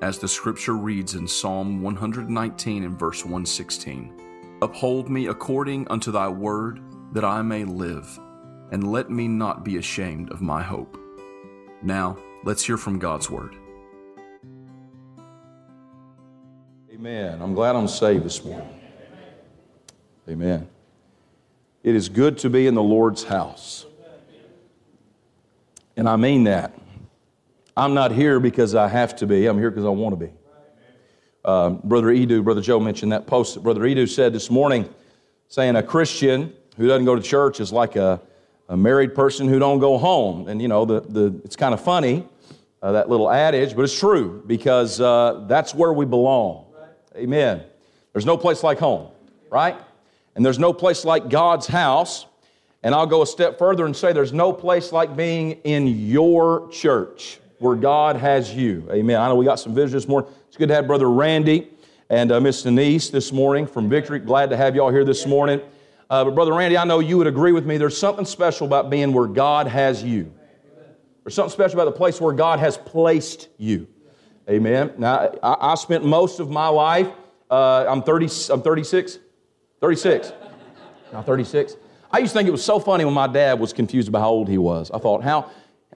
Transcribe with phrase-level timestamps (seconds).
[0.00, 6.28] as the scripture reads in Psalm 119 and verse 116 Uphold me according unto thy
[6.28, 6.80] word,
[7.12, 8.18] that I may live,
[8.72, 10.98] and let me not be ashamed of my hope.
[11.82, 13.54] Now, let's hear from God's word.
[16.92, 17.40] Amen.
[17.40, 18.68] I'm glad I'm saved this morning.
[20.28, 20.68] Amen.
[21.84, 23.86] It is good to be in the Lord's house.
[25.96, 26.72] And I mean that.
[27.78, 30.32] I'm not here because I have to be, I'm here because I want to be.
[31.44, 34.92] Um, Brother Edu, Brother Joe mentioned that post that Brother Edu said this morning,
[35.46, 38.20] saying a Christian who doesn't go to church is like a,
[38.68, 40.48] a married person who don't go home.
[40.48, 42.26] And you know, the, the, it's kind of funny,
[42.82, 46.66] uh, that little adage, but it's true because uh, that's where we belong.
[47.14, 47.62] Amen.
[48.12, 49.06] There's no place like home,
[49.50, 49.76] right?
[50.34, 52.26] And there's no place like God's house.
[52.82, 56.68] And I'll go a step further and say there's no place like being in your
[56.70, 58.88] church where God has you.
[58.90, 59.20] Amen.
[59.20, 60.30] I know we got some visitors this morning.
[60.48, 61.68] It's good to have Brother Randy
[62.08, 64.18] and uh, Miss Denise this morning from Victory.
[64.18, 65.60] Glad to have y'all here this morning.
[66.10, 67.76] Uh, but Brother Randy, I know you would agree with me.
[67.76, 70.32] There's something special about being where God has you.
[71.24, 73.86] There's something special about the place where God has placed you.
[74.48, 74.94] Amen.
[74.96, 77.08] Now, I, I spent most of my life,
[77.50, 79.18] uh, I'm 30, I'm 36,
[79.80, 80.32] 36.
[81.12, 81.76] Now 36.
[82.10, 84.30] I used to think it was so funny when my dad was confused about how
[84.30, 84.90] old he was.
[84.90, 85.50] I thought, how,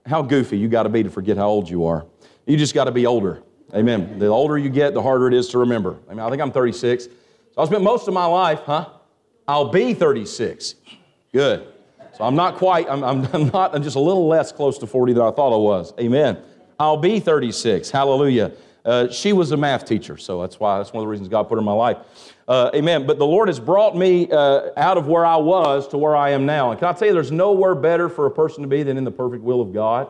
[0.06, 2.06] how goofy you got to be to forget how old you are.
[2.46, 3.42] You just got to be older.
[3.74, 4.18] Amen.
[4.18, 5.98] The older you get, the harder it is to remember.
[6.08, 7.04] I mean, I think I'm 36.
[7.04, 7.10] So
[7.58, 8.88] I spent most of my life, huh?
[9.48, 10.74] I'll be 36.
[11.32, 11.66] Good.
[12.16, 13.02] So I'm not quite, I'm,
[13.32, 15.94] I'm, not, I'm just a little less close to 40 than I thought I was.
[15.98, 16.38] Amen.
[16.78, 17.90] I'll be 36.
[17.90, 18.52] Hallelujah.
[18.84, 21.44] Uh, she was a math teacher, so that's why, that's one of the reasons God
[21.44, 21.98] put her in my life.
[22.48, 23.06] Uh, amen.
[23.06, 26.30] But the Lord has brought me uh, out of where I was to where I
[26.30, 26.70] am now.
[26.70, 29.04] And can I tell you, there's nowhere better for a person to be than in
[29.04, 30.08] the perfect will of God.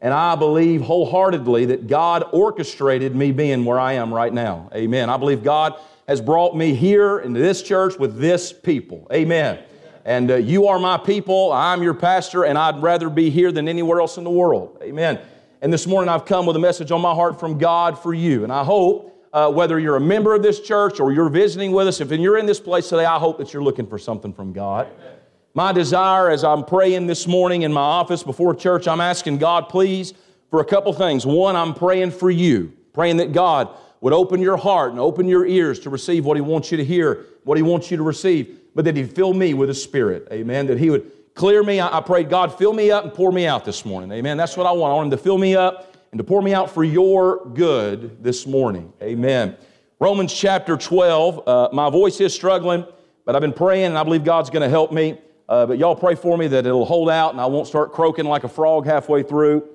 [0.00, 4.70] And I believe wholeheartedly that God orchestrated me being where I am right now.
[4.72, 5.10] Amen.
[5.10, 5.74] I believe God
[6.06, 9.08] has brought me here into this church with this people.
[9.12, 9.58] Amen.
[10.04, 13.68] And uh, you are my people, I'm your pastor, and I'd rather be here than
[13.68, 14.78] anywhere else in the world.
[14.82, 15.18] Amen.
[15.60, 18.44] And this morning I've come with a message on my heart from God for you.
[18.44, 21.88] And I hope uh, whether you're a member of this church or you're visiting with
[21.88, 24.52] us, if you're in this place today, I hope that you're looking for something from
[24.52, 24.86] God.
[24.86, 25.14] Amen.
[25.54, 29.68] My desire as I'm praying this morning in my office before church, I'm asking God,
[29.68, 30.14] please,
[30.50, 31.26] for a couple things.
[31.26, 33.68] One, I'm praying for you, praying that God
[34.00, 36.84] would open your heart and open your ears to receive what He wants you to
[36.84, 40.28] hear, what He wants you to receive, but that He'd fill me with His Spirit.
[40.30, 40.68] Amen.
[40.68, 41.78] That He would clear me.
[41.78, 44.10] I, I prayed, God, fill me up and pour me out this morning.
[44.12, 44.36] Amen.
[44.36, 44.92] That's what I want.
[44.92, 48.22] I want Him to fill me up and to pour me out for your good
[48.22, 48.92] this morning.
[49.00, 49.56] Amen.
[50.00, 51.48] Romans chapter 12.
[51.48, 52.84] Uh, my voice is struggling,
[53.24, 55.16] but I've been praying and I believe God's going to help me.
[55.48, 58.26] Uh, but y'all pray for me that it'll hold out and I won't start croaking
[58.26, 59.66] like a frog halfway through.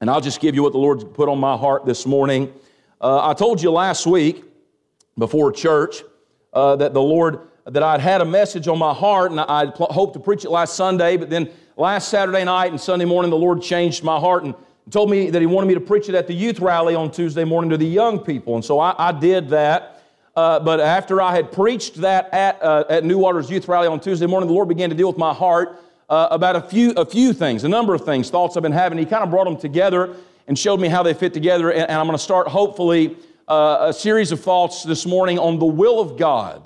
[0.00, 2.52] And I'll just give you what the Lord's put on my heart this morning.
[3.00, 4.42] Uh, I told you last week
[5.18, 6.02] before church
[6.54, 9.88] uh, that the Lord, that I'd had a message on my heart and I'd pl-
[9.90, 13.36] hoped to preach it last Sunday, but then last Saturday night and Sunday morning, the
[13.36, 14.54] Lord changed my heart and
[14.90, 17.44] told me that He wanted me to preach it at the youth rally on Tuesday
[17.44, 18.54] morning to the young people.
[18.54, 19.92] And so I, I did that.
[20.36, 23.98] Uh, but after I had preached that at, uh, at New Waters Youth Rally on
[23.98, 27.06] Tuesday morning, the Lord began to deal with my heart uh, about a few, a
[27.06, 28.98] few things, a number of things, thoughts I've been having.
[28.98, 30.14] He kind of brought them together
[30.46, 31.70] and showed me how they fit together.
[31.70, 33.16] And, and I'm going to start, hopefully,
[33.48, 36.62] uh, a series of thoughts this morning on the will of God.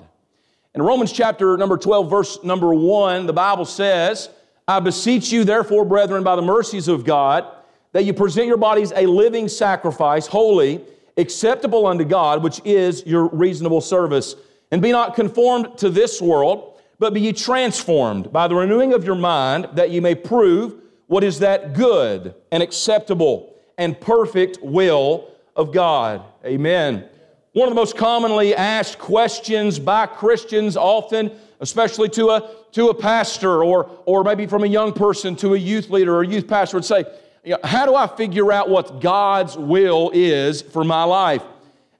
[0.73, 4.29] In Romans chapter number 12, verse number 1, the Bible says,
[4.67, 7.45] I beseech you, therefore, brethren, by the mercies of God,
[7.91, 10.81] that you present your bodies a living sacrifice, holy,
[11.17, 14.35] acceptable unto God, which is your reasonable service.
[14.71, 19.03] And be not conformed to this world, but be ye transformed by the renewing of
[19.03, 20.75] your mind, that ye may prove
[21.07, 26.23] what is that good and acceptable and perfect will of God.
[26.45, 27.09] Amen.
[27.53, 32.93] One of the most commonly asked questions by Christians, often, especially to a, to a
[32.93, 36.77] pastor or, or maybe from a young person to a youth leader or youth pastor,
[36.77, 37.03] would say,
[37.43, 41.43] you know, how do I figure out what God's will is for my life?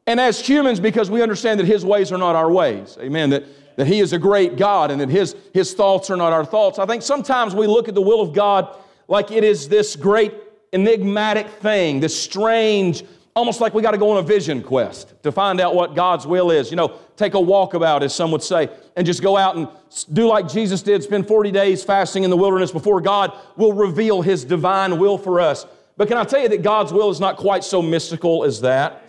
[0.07, 3.43] And as humans, because we understand that His ways are not our ways, amen, that,
[3.75, 6.79] that He is a great God and that His, His thoughts are not our thoughts,
[6.79, 8.73] I think sometimes we look at the will of God
[9.09, 10.33] like it is this great
[10.71, 13.03] enigmatic thing, this strange,
[13.35, 16.27] almost like we got to go on a vision quest to find out what God's
[16.27, 16.69] will is.
[16.69, 19.67] You know, take a walkabout, as some would say, and just go out and
[20.11, 24.21] do like Jesus did, spend 40 days fasting in the wilderness before God will reveal
[24.21, 25.65] His divine will for us.
[25.97, 29.03] But can I tell you that God's will is not quite so mystical as that?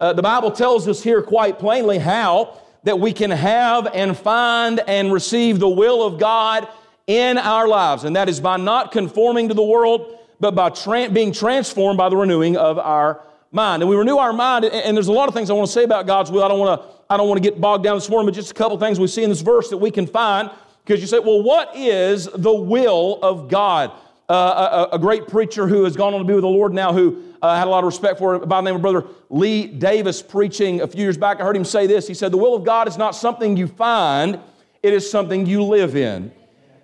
[0.00, 4.80] Uh, the Bible tells us here quite plainly how that we can have and find
[4.86, 6.68] and receive the will of God
[7.06, 11.08] in our lives, and that is by not conforming to the world, but by tra-
[11.08, 13.82] being transformed by the renewing of our mind.
[13.82, 15.84] And we renew our mind, and there's a lot of things I want to say
[15.84, 16.42] about God's will.
[16.42, 18.50] I don't want to, I don't want to get bogged down this morning, but just
[18.50, 20.50] a couple things we see in this verse that we can find.
[20.84, 23.92] Because you say, well, what is the will of God?
[24.28, 26.92] Uh, a, a, great preacher who has gone on to be with the Lord now,
[26.92, 30.20] who uh, had a lot of respect for by the name of Brother Lee Davis,
[30.20, 31.40] preaching a few years back.
[31.40, 32.06] I heard him say this.
[32.06, 34.38] He said, The will of God is not something you find,
[34.82, 36.30] it is something you live in.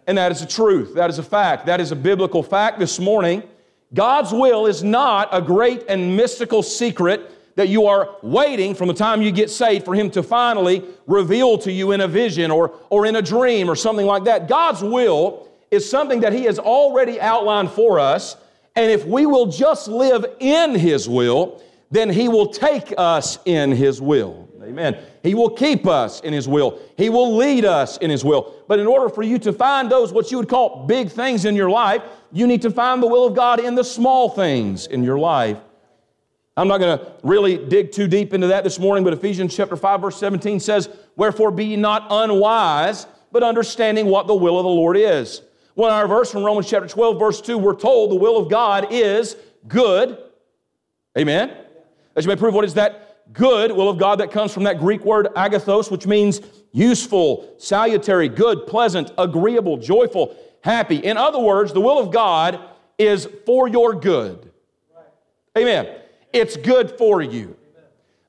[0.07, 0.95] And that is a truth.
[0.95, 1.67] That is a fact.
[1.67, 3.43] That is a biblical fact this morning.
[3.95, 8.95] God's will is not a great and mystical secret that you are waiting from the
[8.95, 12.75] time you get saved for Him to finally reveal to you in a vision or,
[12.91, 14.49] or in a dream or something like that.
[14.49, 18.37] God's will is something that He has already outlined for us,
[18.75, 23.71] and if we will just live in His will, then He will take us in
[23.71, 24.44] His will.
[24.65, 24.97] Amen.
[25.23, 26.81] He will keep us in His will.
[26.97, 28.55] He will lead us in His will.
[28.67, 31.55] But in order for you to find those, what you would call big things in
[31.55, 32.03] your life,
[32.33, 35.59] you need to find the will of God in the small things in your life.
[36.57, 39.77] I'm not going to really dig too deep into that this morning, but Ephesians chapter
[39.77, 44.65] 5 verse 17 says, "Wherefore be ye not unwise, but understanding what the will of
[44.65, 45.43] the Lord is."
[45.75, 48.49] Well, in our verse from Romans chapter 12 verse 2, we're told the will of
[48.49, 50.17] God is good.
[51.19, 51.51] Amen.
[52.15, 54.79] As you may prove, what is that good will of God that comes from that
[54.79, 56.41] Greek word agathos, which means
[56.73, 60.97] useful, salutary, good, pleasant, agreeable, joyful, happy.
[60.97, 62.61] In other words, the will of God
[62.99, 64.51] is for your good.
[65.57, 66.01] Amen.
[66.33, 67.57] It's good for you.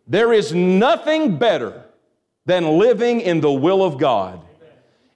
[0.07, 1.83] There is nothing better
[2.45, 4.41] than living in the will of God.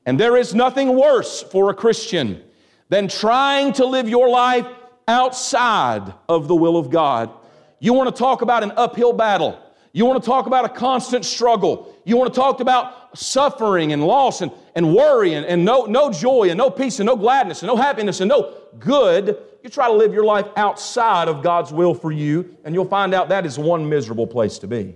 [0.06, 2.44] And there is nothing worse for a Christian
[2.90, 4.66] than trying to live your life
[5.08, 7.32] outside of the will of God.
[7.80, 9.60] You want to talk about an uphill battle.
[9.92, 11.96] You want to talk about a constant struggle.
[12.06, 16.12] You want to talk about suffering and loss and, and worry and, and no, no
[16.12, 19.38] joy and no peace and no gladness and no happiness and no good.
[19.64, 23.14] You try to live your life outside of God's will for you, and you'll find
[23.14, 24.96] out that is one miserable place to be.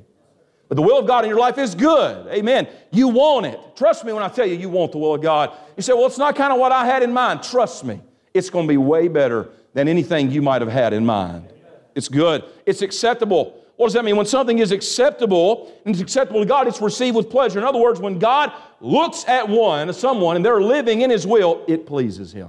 [0.69, 2.27] But the will of God in your life is good.
[2.27, 2.67] Amen.
[2.91, 3.59] You want it.
[3.75, 5.51] Trust me when I tell you, you want the will of God.
[5.75, 7.43] You say, well, it's not kind of what I had in mind.
[7.43, 7.99] Trust me,
[8.33, 11.51] it's going to be way better than anything you might have had in mind.
[11.95, 13.62] It's good, it's acceptable.
[13.83, 14.15] What does that mean?
[14.15, 17.59] When something is acceptable and it's acceptable to God, it's received with pleasure.
[17.59, 21.65] In other words, when God looks at one, someone, and they're living in His will,
[21.67, 22.47] it pleases Him.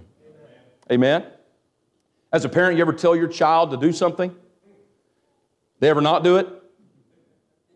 [0.92, 1.26] Amen.
[2.32, 4.32] As a parent, you ever tell your child to do something?
[5.80, 6.46] They ever not do it?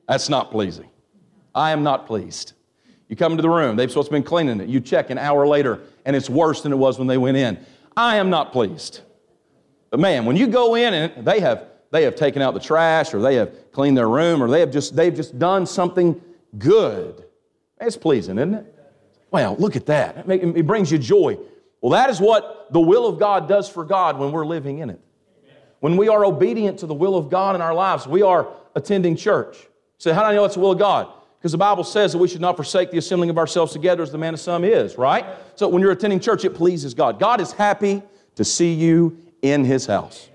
[0.07, 0.89] That's not pleasing.
[1.53, 2.53] I am not pleased.
[3.09, 4.69] You come into the room, they've supposed to been cleaning it.
[4.69, 7.59] You check an hour later, and it's worse than it was when they went in.
[7.97, 9.01] I am not pleased.
[9.91, 13.15] But man, when you go in and they have they have taken out the trash
[13.15, 16.21] or they have cleaned their room or they have just, they've just done something
[16.59, 17.25] good.
[17.81, 18.75] It's pleasing, isn't it?
[19.31, 20.29] Well, look at that.
[20.29, 21.39] It brings you joy.
[21.81, 24.91] Well, that is what the will of God does for God when we're living in
[24.91, 25.01] it.
[25.81, 29.17] When we are obedient to the will of God in our lives, we are attending
[29.17, 29.69] church.
[29.99, 31.13] So, how do I know it's the will of God?
[31.39, 34.11] Because the Bible says that we should not forsake the assembling of ourselves together as
[34.11, 35.25] the man of some is, right?
[35.55, 37.21] So, when you're attending church, it pleases God.
[37.21, 38.03] God is happy
[38.35, 40.29] to see you in His house.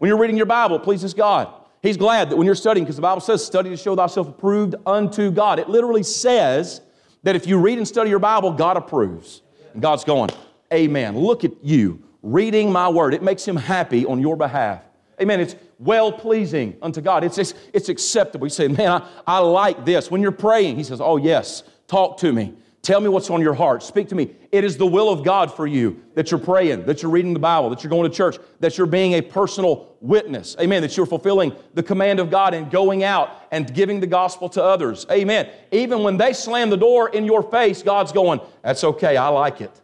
[0.00, 1.52] When you're reading your Bible, it pleases God.
[1.82, 4.74] He's glad that when you're studying, because the Bible says, study to show thyself approved
[4.86, 5.58] unto God.
[5.58, 6.80] It literally says
[7.22, 9.42] that if you read and study your Bible, God approves.
[9.74, 10.30] And God's going,
[10.72, 11.18] Amen.
[11.18, 13.12] Look at you reading my word.
[13.12, 14.82] It makes him happy on your behalf.
[15.20, 15.38] Amen.
[15.38, 17.22] It's well pleasing unto God.
[17.22, 18.46] It's, it's, it's acceptable.
[18.46, 20.10] You say, Man, I, I like this.
[20.10, 22.54] When you're praying, he says, Oh, yes, talk to me.
[22.82, 23.82] Tell me what's on your heart.
[23.82, 24.30] Speak to me.
[24.50, 27.38] It is the will of God for you that you're praying, that you're reading the
[27.38, 30.56] Bible, that you're going to church, that you're being a personal witness.
[30.58, 30.80] Amen.
[30.80, 34.64] That you're fulfilling the command of God and going out and giving the gospel to
[34.64, 35.04] others.
[35.10, 35.50] Amen.
[35.72, 39.18] Even when they slam the door in your face, God's going, That's okay.
[39.18, 39.78] I like it.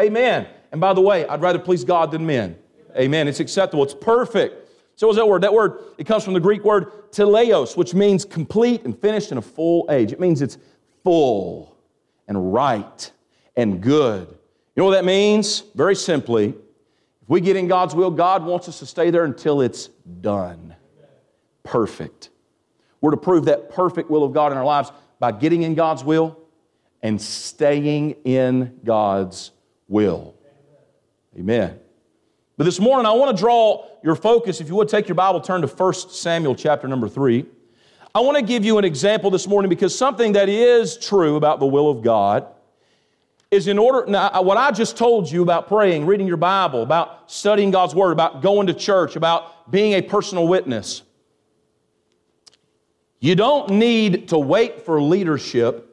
[0.00, 0.08] Amen.
[0.10, 0.46] Amen.
[0.72, 2.58] And by the way, I'd rather please God than men.
[2.96, 3.28] Amen.
[3.28, 3.84] It's acceptable.
[3.84, 4.68] It's perfect.
[4.96, 5.42] So what's that word?
[5.42, 9.38] That word, it comes from the Greek word teleos, which means complete and finished in
[9.38, 10.12] a full age.
[10.12, 10.58] It means it's
[11.04, 11.73] full
[12.28, 13.10] and right
[13.56, 14.28] and good.
[14.28, 15.62] You know what that means?
[15.74, 19.60] Very simply, if we get in God's will, God wants us to stay there until
[19.60, 19.88] it's
[20.20, 20.74] done.
[21.62, 22.30] Perfect.
[23.00, 26.04] We're to prove that perfect will of God in our lives by getting in God's
[26.04, 26.38] will
[27.02, 29.52] and staying in God's
[29.88, 30.34] will.
[31.38, 31.78] Amen.
[32.56, 34.60] But this morning, I want to draw your focus.
[34.60, 37.44] If you would take your Bible, turn to 1 Samuel chapter number 3.
[38.16, 41.58] I want to give you an example this morning because something that is true about
[41.58, 42.46] the will of God
[43.50, 47.28] is in order, now, what I just told you about praying, reading your Bible, about
[47.28, 51.02] studying God's Word, about going to church, about being a personal witness.
[53.18, 55.90] You don't need to wait for leadership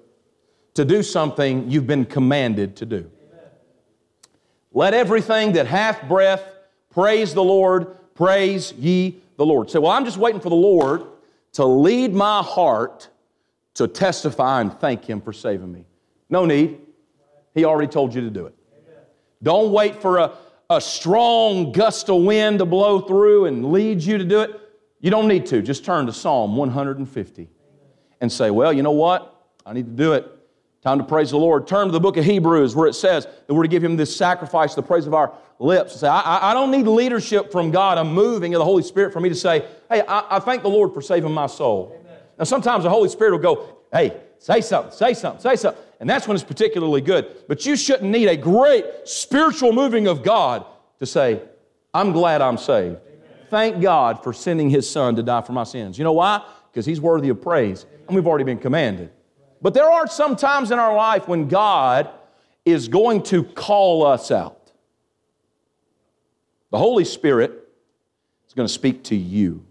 [0.75, 3.09] to do something you've been commanded to do.
[4.73, 6.43] Let everything that hath breath
[6.91, 9.71] praise the Lord, praise ye the Lord.
[9.71, 11.07] Say, well, I'm just waiting for the Lord
[11.53, 13.09] to lead my heart
[13.75, 15.85] to testify and thank Him for saving me.
[16.29, 16.79] No need.
[17.53, 18.55] He already told you to do it.
[19.43, 20.33] Don't wait for a,
[20.69, 24.59] a strong gust of wind to blow through and lead you to do it.
[24.99, 25.61] You don't need to.
[25.61, 27.49] Just turn to Psalm 150
[28.21, 29.45] and say, Well, you know what?
[29.65, 30.27] I need to do it.
[30.81, 31.67] Time to praise the Lord.
[31.67, 34.15] Turn to the book of Hebrews where it says that we're to give Him this
[34.15, 35.99] sacrifice, the praise of our lips.
[35.99, 39.19] Say, I, I don't need leadership from God, a moving of the Holy Spirit for
[39.19, 41.95] me to say, Hey, I, I thank the Lord for saving my soul.
[41.99, 42.17] Amen.
[42.39, 45.83] Now, sometimes the Holy Spirit will go, Hey, say something, say something, say something.
[45.99, 47.27] And that's when it's particularly good.
[47.47, 50.65] But you shouldn't need a great spiritual moving of God
[50.97, 51.43] to say,
[51.93, 52.97] I'm glad I'm saved.
[53.51, 55.99] Thank God for sending His Son to die for my sins.
[55.99, 56.43] You know why?
[56.71, 59.11] Because He's worthy of praise, and we've already been commanded.
[59.61, 62.09] But there are some times in our life when God
[62.65, 64.71] is going to call us out.
[66.71, 67.51] The Holy Spirit
[68.47, 69.63] is going to speak to you.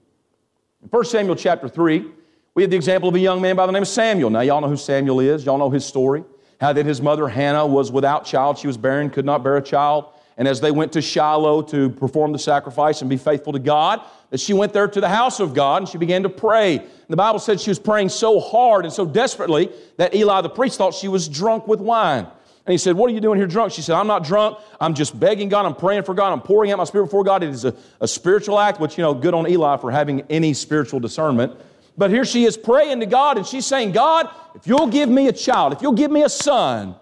[0.83, 2.07] In 1 Samuel chapter 3,
[2.55, 4.31] we have the example of a young man by the name of Samuel.
[4.31, 6.25] Now, y'all know who Samuel is, y'all know his story.
[6.61, 9.63] How that his mother Hannah was without child, she was barren, could not bear a
[9.63, 10.07] child.
[10.37, 14.01] And as they went to Shiloh to perform the sacrifice and be faithful to God,
[14.31, 16.79] that she went there to the house of God and she began to pray.
[16.79, 20.49] And the Bible said she was praying so hard and so desperately that Eli the
[20.49, 22.27] priest thought she was drunk with wine.
[22.67, 23.73] And he said, What are you doing here drunk?
[23.73, 24.59] She said, I'm not drunk.
[24.81, 25.67] I'm just begging God.
[25.67, 26.33] I'm praying for God.
[26.33, 27.43] I'm pouring out my spirit before God.
[27.43, 30.55] It is a, a spiritual act, which, you know, good on Eli for having any
[30.55, 31.53] spiritual discernment.
[31.99, 35.29] But here she is praying to God and she's saying, God, if you'll give me
[35.29, 36.95] a child, if you'll give me a son,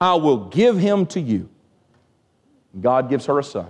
[0.00, 1.48] I will give him to you.
[2.78, 3.68] God gives her a son.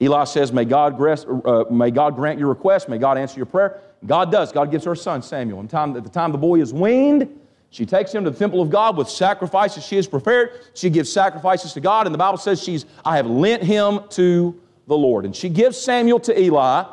[0.00, 3.80] Eli says, may God, uh, may God grant your request, may God answer your prayer.
[4.04, 4.52] God does.
[4.52, 5.60] God gives her a son, Samuel.
[5.60, 8.60] And time, at the time the boy is weaned, she takes him to the temple
[8.60, 10.60] of God with sacrifices she has prepared.
[10.74, 14.58] She gives sacrifices to God, and the Bible says she's, I have lent him to
[14.86, 15.24] the Lord.
[15.24, 16.84] And she gives Samuel to Eli,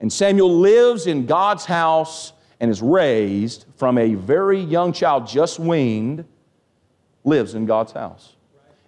[0.00, 5.58] and Samuel lives in God's house and is raised from a very young child, just
[5.58, 6.24] weaned,
[7.24, 8.35] lives in God's house.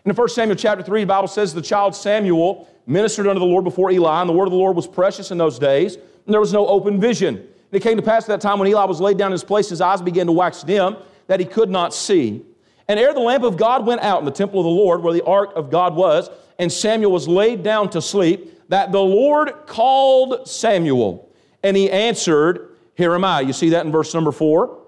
[0.09, 3.63] In 1 Samuel chapter 3, the Bible says the child Samuel ministered unto the Lord
[3.63, 6.41] before Eli, and the word of the Lord was precious in those days, and there
[6.41, 7.37] was no open vision.
[7.37, 9.45] And it came to pass at that time when Eli was laid down in his
[9.45, 10.97] place, his eyes began to wax dim,
[11.27, 12.43] that he could not see.
[12.89, 15.13] And ere the lamp of God went out in the temple of the Lord, where
[15.13, 19.53] the ark of God was, and Samuel was laid down to sleep, that the Lord
[19.67, 21.31] called Samuel,
[21.63, 23.43] and he answered, Here am I.
[23.43, 24.79] You see that in verse number four.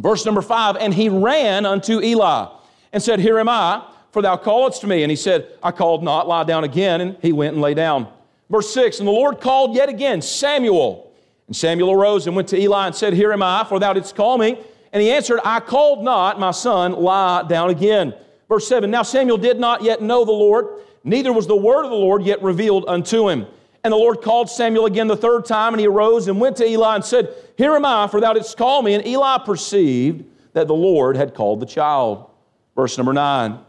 [0.00, 2.48] Verse number five, and he ran unto Eli
[2.92, 3.84] and said, Here am I
[4.18, 5.04] for thou calledst me.
[5.04, 7.00] And he said, I called not, lie down again.
[7.00, 8.08] And he went and lay down.
[8.50, 11.12] Verse 6 And the Lord called yet again Samuel.
[11.46, 14.16] And Samuel arose and went to Eli and said, Here am I, for thou didst
[14.16, 14.58] call me.
[14.92, 18.12] And he answered, I called not, my son, lie down again.
[18.48, 20.66] Verse 7 Now Samuel did not yet know the Lord,
[21.04, 23.46] neither was the word of the Lord yet revealed unto him.
[23.84, 26.66] And the Lord called Samuel again the third time, and he arose and went to
[26.66, 28.94] Eli and said, Here am I, for thou didst call me.
[28.94, 32.28] And Eli perceived that the Lord had called the child.
[32.74, 33.60] Verse number 9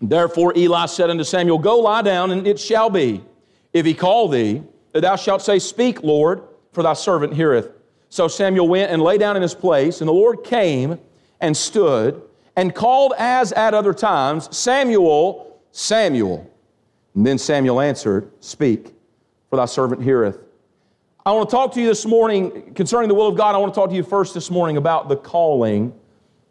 [0.00, 3.22] Therefore Eli said unto Samuel, Go lie down, and it shall be,
[3.72, 4.62] if he call thee,
[4.92, 7.70] that thou shalt say, Speak, Lord, for thy servant heareth.
[8.08, 10.98] So Samuel went and lay down in his place, and the Lord came
[11.40, 12.22] and stood
[12.56, 16.50] and called as at other times, Samuel, Samuel.
[17.14, 18.94] And then Samuel answered, Speak,
[19.50, 20.38] for thy servant heareth.
[21.24, 23.54] I want to talk to you this morning concerning the will of God.
[23.54, 25.92] I want to talk to you first this morning about the calling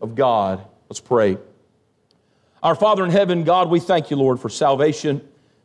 [0.02, 0.66] of God.
[0.90, 1.38] Let's pray.
[2.66, 5.22] Our Father in heaven, God, we thank you, Lord, for salvation.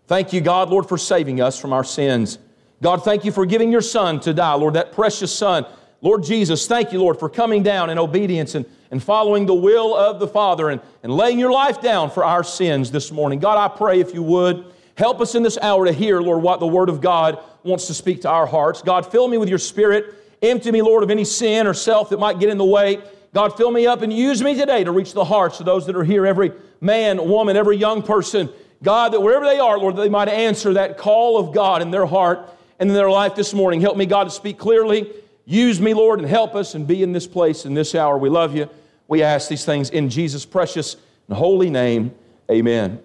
[0.07, 2.39] Thank you, God, Lord, for saving us from our sins.
[2.83, 5.65] God, thank you for giving your Son to die, Lord, that precious Son.
[6.03, 9.97] Lord Jesus, thank you, Lord, for coming down in obedience and, and following the will
[9.97, 13.39] of the Father and, and laying your life down for our sins this morning.
[13.39, 16.61] God, I pray if you would, help us in this hour to hear, Lord, what
[16.61, 18.83] the Word of God wants to speak to our hearts.
[18.83, 20.17] God, fill me with your Spirit.
[20.43, 23.03] Empty me, Lord, of any sin or self that might get in the way.
[23.33, 25.95] God, fill me up and use me today to reach the hearts of those that
[25.97, 28.49] are here, every man, woman, every young person.
[28.83, 32.07] God, that wherever they are, Lord, they might answer that call of God in their
[32.07, 32.41] heart
[32.79, 33.81] and in their life this morning.
[33.81, 35.13] Help me, God, to speak clearly.
[35.45, 38.19] Use me, Lord, and help us and be in this place in this hour.
[38.19, 38.69] We love you.
[39.07, 40.97] We ask these things in Jesus' precious
[41.29, 42.15] and holy name.
[42.51, 43.01] Amen.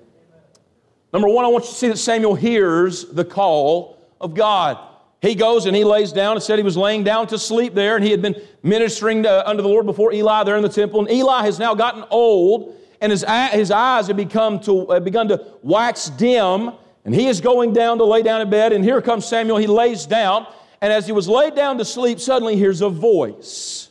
[1.11, 4.77] Number one, I want you to see that Samuel hears the call of God.
[5.21, 6.35] He goes and he lays down.
[6.35, 9.49] and said he was laying down to sleep there, and he had been ministering to,
[9.49, 10.99] unto the Lord before Eli there in the temple.
[10.99, 15.27] And Eli has now gotten old, and his, his eyes have become to, have begun
[15.29, 16.71] to wax dim,
[17.05, 18.73] and he is going down to lay down in bed.
[18.73, 19.57] And here comes Samuel.
[19.57, 20.47] He lays down,
[20.81, 23.89] and as he was laid down to sleep, suddenly he hears a voice.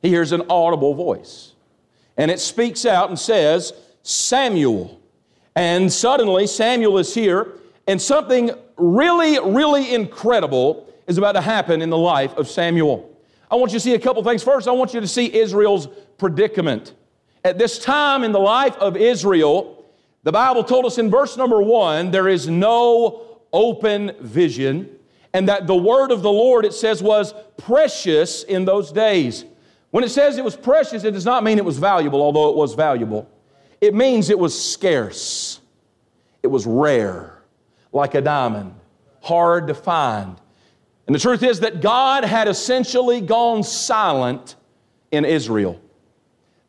[0.00, 1.52] He hears an audible voice,
[2.16, 5.00] and it speaks out and says, Samuel.
[5.56, 7.52] And suddenly Samuel is here,
[7.86, 13.10] and something really, really incredible is about to happen in the life of Samuel.
[13.50, 14.42] I want you to see a couple things.
[14.42, 15.88] First, I want you to see Israel's
[16.18, 16.94] predicament.
[17.44, 19.84] At this time in the life of Israel,
[20.22, 24.88] the Bible told us in verse number one, there is no open vision,
[25.34, 29.44] and that the word of the Lord, it says, was precious in those days.
[29.90, 32.56] When it says it was precious, it does not mean it was valuable, although it
[32.56, 33.30] was valuable.
[33.80, 35.60] It means it was scarce,
[36.42, 37.33] it was rare
[37.94, 38.74] like a diamond,
[39.22, 40.36] hard to find.
[41.06, 44.56] And the truth is that God had essentially gone silent
[45.12, 45.80] in Israel.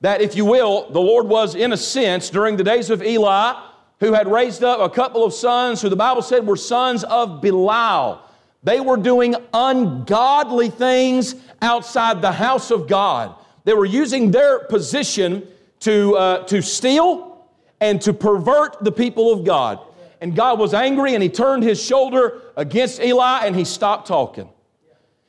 [0.02, 3.60] That, if you will, the Lord was, in a sense, during the days of Eli,
[4.00, 7.42] who had raised up a couple of sons who the Bible said were sons of
[7.42, 8.22] Belial.
[8.62, 13.34] They were doing ungodly things outside the house of God.
[13.64, 15.48] They were using their position
[15.80, 17.48] to, uh, to steal
[17.80, 19.80] and to pervert the people of God
[20.26, 24.50] and God was angry and he turned his shoulder against Eli and he stopped talking.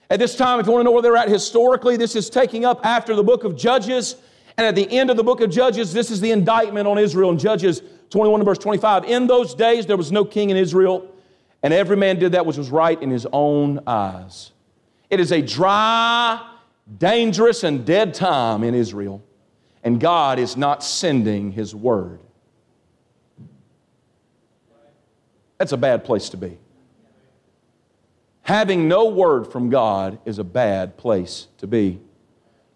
[0.09, 2.65] At this time, if you want to know where they're at historically, this is taking
[2.65, 4.17] up after the book of Judges.
[4.57, 7.29] And at the end of the book of Judges, this is the indictment on Israel
[7.31, 9.05] in Judges 21 verse 25.
[9.05, 11.07] In those days, there was no king in Israel,
[11.63, 14.53] and every man did that which was right in his own eyes.
[15.11, 16.41] It is a dry,
[16.97, 19.23] dangerous, and dead time in Israel,
[19.85, 22.21] and God is not sending his word.
[25.59, 26.59] That's a bad place to be.
[28.43, 31.99] Having no word from God is a bad place to be.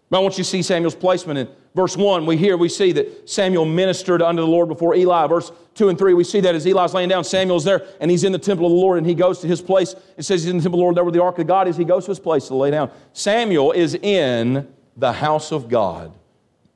[0.08, 2.26] But I want you to see Samuel's placement in verse 1.
[2.26, 5.28] We hear, we see that Samuel ministered unto the Lord before Eli.
[5.28, 8.24] Verse 2 and 3, we see that as Eli's laying down, Samuel's there and he's
[8.24, 9.94] in the temple of the Lord and he goes to his place.
[10.16, 11.68] It says he's in the temple of the Lord, there where the ark of God
[11.68, 11.76] is.
[11.76, 12.90] He goes to his place to lay down.
[13.12, 14.66] Samuel is in
[14.96, 16.12] the house of God.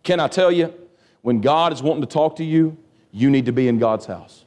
[0.05, 0.73] Can I tell you,
[1.23, 2.77] when God is wanting to talk to you,
[3.11, 4.44] you need to be in God's house.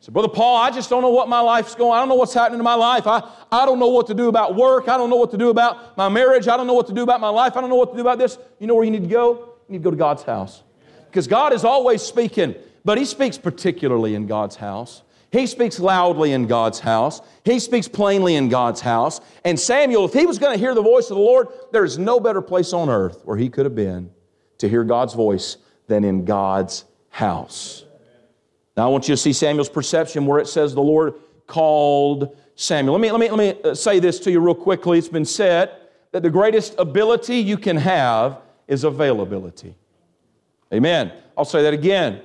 [0.00, 1.92] So, Brother Paul, I just don't know what my life's going.
[1.92, 3.06] I don't know what's happening in my life.
[3.06, 4.88] I, I don't know what to do about work.
[4.88, 6.48] I don't know what to do about my marriage.
[6.48, 7.54] I don't know what to do about my life.
[7.54, 8.38] I don't know what to do about this.
[8.58, 9.56] You know where you need to go?
[9.68, 10.62] You need to go to God's house.
[11.06, 15.02] Because God is always speaking, but He speaks particularly in God's house.
[15.32, 17.20] He speaks loudly in God's house.
[17.44, 19.20] He speaks plainly in God's house.
[19.44, 22.18] And Samuel, if he was going to hear the voice of the Lord, there's no
[22.18, 24.10] better place on earth where he could have been
[24.58, 27.84] to hear God's voice than in God's house.
[28.76, 31.14] Now, I want you to see Samuel's perception where it says the Lord
[31.46, 32.94] called Samuel.
[32.94, 34.98] Let me, let me, let me uh, say this to you real quickly.
[34.98, 35.76] It's been said
[36.12, 39.74] that the greatest ability you can have is availability.
[40.72, 41.12] Amen.
[41.36, 42.22] I'll say that again.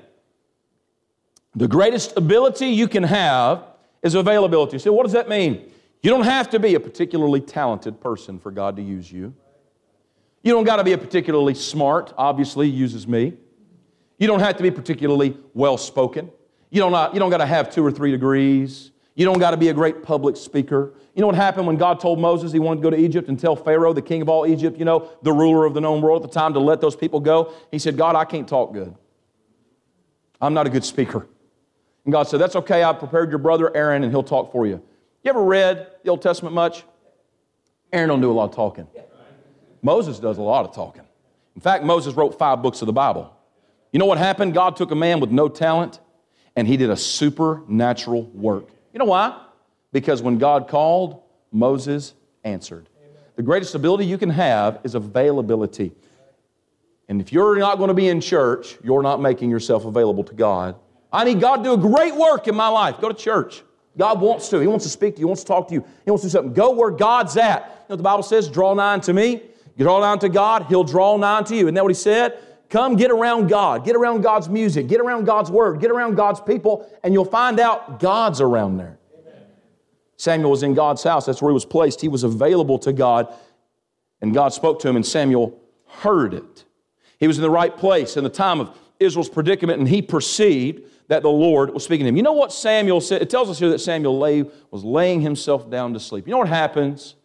[1.56, 3.64] The greatest ability you can have
[4.04, 4.78] is availability.
[4.78, 5.72] So, what does that mean?
[6.04, 9.34] You don't have to be a particularly talented person for God to use you.
[10.44, 13.34] You don't got to be a particularly smart, obviously, uses me.
[14.18, 16.32] You don't have to be particularly well spoken.
[16.70, 18.92] You don't, uh, you don't got to have two or three degrees.
[19.16, 20.94] You don't got to be a great public speaker.
[21.16, 23.40] You know what happened when God told Moses he wanted to go to Egypt and
[23.40, 26.24] tell Pharaoh, the king of all Egypt, you know, the ruler of the known world
[26.24, 27.54] at the time, to let those people go?
[27.72, 28.94] He said, God, I can't talk good.
[30.42, 31.28] I'm not a good speaker.
[32.04, 32.84] And God said, That's okay.
[32.84, 34.82] I've prepared your brother Aaron and he'll talk for you.
[35.24, 36.84] You ever read the Old Testament much?
[37.94, 38.88] Aaron don't do a lot of talking.
[39.82, 41.04] Moses does a lot of talking.
[41.56, 43.35] In fact, Moses wrote five books of the Bible.
[43.96, 44.54] You know what happened?
[44.54, 46.02] God took a man with no talent
[46.58, 48.68] and he did a supernatural work.
[48.92, 49.42] You know why?
[49.94, 51.22] Because when God called,
[51.54, 52.90] Moses answered.
[53.38, 55.94] The greatest ability you can have is availability.
[57.08, 60.34] And if you're not going to be in church, you're not making yourself available to
[60.34, 60.76] God.
[61.10, 63.00] I need God to do a great work in my life.
[63.00, 63.64] Go to church.
[63.98, 64.60] God wants to.
[64.60, 65.28] He wants to speak to you.
[65.28, 65.86] He wants to talk to you.
[66.04, 66.52] He wants to do something.
[66.52, 67.62] Go where God's at.
[67.62, 68.50] You know what the Bible says?
[68.50, 69.42] Draw nigh to me.
[69.78, 71.64] Draw nigh to God, He'll draw nigh to you.
[71.64, 72.42] Isn't that what He said?
[72.76, 76.42] Come get around God, get around God's music, get around God's word, get around God's
[76.42, 79.00] people, and you'll find out God's around there.
[80.18, 82.02] Samuel was in God's house, that's where he was placed.
[82.02, 83.34] He was available to God,
[84.20, 85.58] and God spoke to him, and Samuel
[85.88, 86.66] heard it.
[87.18, 90.82] He was in the right place in the time of Israel's predicament, and he perceived
[91.08, 92.18] that the Lord was speaking to him.
[92.18, 93.22] You know what Samuel said?
[93.22, 96.28] It tells us here that Samuel lay, was laying himself down to sleep.
[96.28, 97.16] You know what happens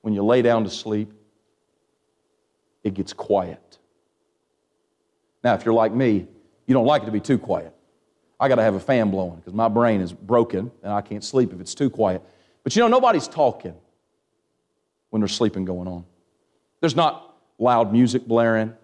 [0.00, 1.12] when you lay down to sleep?
[2.82, 3.67] It gets quiet.
[5.42, 6.26] Now, if you're like me,
[6.66, 7.74] you don't like it to be too quiet.
[8.40, 11.24] I got to have a fan blowing because my brain is broken and I can't
[11.24, 12.22] sleep if it's too quiet.
[12.62, 13.74] But you know, nobody's talking
[15.10, 16.04] when there's sleeping going on.
[16.80, 18.74] There's not loud music blaring,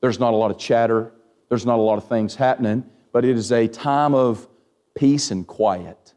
[0.00, 1.12] there's not a lot of chatter,
[1.48, 4.48] there's not a lot of things happening, but it is a time of
[4.94, 6.14] peace and quiet.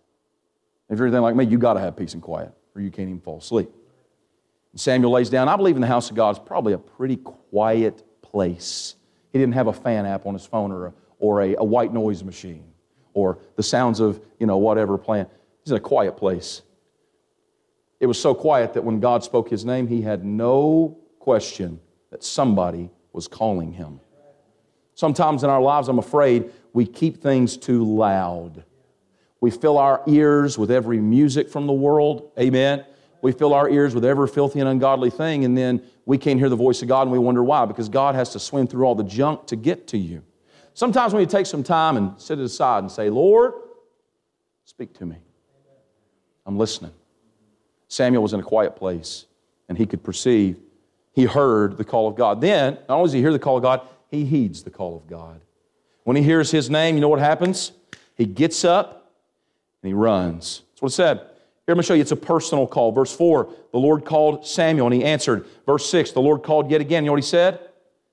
[0.89, 3.09] If you're anything like me, you got to have peace and quiet or you can't
[3.09, 3.69] even fall asleep.
[4.71, 5.49] And Samuel lays down.
[5.49, 8.95] I believe in the house of God is probably a pretty quiet place.
[9.37, 11.93] He didn't have a fan app on his phone or a, or a, a white
[11.93, 12.63] noise machine
[13.13, 15.27] or the sounds of, you know, whatever playing.
[15.63, 16.63] He's in a quiet place.
[17.99, 22.23] It was so quiet that when God spoke his name, he had no question that
[22.23, 23.99] somebody was calling him.
[24.95, 28.63] Sometimes in our lives, I'm afraid we keep things too loud.
[29.39, 32.31] We fill our ears with every music from the world.
[32.39, 32.85] Amen.
[33.21, 36.49] We fill our ears with every filthy and ungodly thing, and then we can't hear
[36.49, 38.95] the voice of God and we wonder why, because God has to swim through all
[38.95, 40.23] the junk to get to you.
[40.73, 43.53] Sometimes when you take some time and sit it aside and say, Lord,
[44.63, 45.17] speak to me.
[46.45, 46.91] I'm listening.
[47.87, 49.25] Samuel was in a quiet place
[49.67, 50.59] and he could perceive,
[51.13, 52.41] he heard the call of God.
[52.41, 55.07] Then, not only does he hear the call of God, he heeds the call of
[55.07, 55.41] God.
[56.03, 57.73] When he hears his name, you know what happens?
[58.15, 59.11] He gets up
[59.81, 60.61] and he runs.
[60.69, 61.21] That's what it said.
[61.67, 62.93] Here, I'm going to show you it's a personal call.
[62.93, 65.45] Verse 4, the Lord called Samuel and he answered.
[65.65, 67.03] Verse 6, the Lord called yet again.
[67.03, 67.59] You know what he said?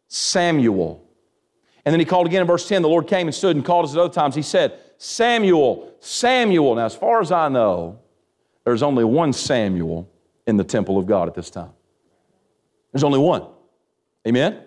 [0.08, 1.08] Samuel.
[1.84, 2.82] And then he called again in verse 10.
[2.82, 4.34] The Lord came and stood and called us at other times.
[4.34, 6.74] He said, Samuel, Samuel.
[6.74, 8.00] Now, as far as I know,
[8.64, 10.10] there's only one Samuel
[10.48, 11.70] in the temple of God at this time.
[12.92, 13.46] There's only one.
[14.26, 14.64] Amen?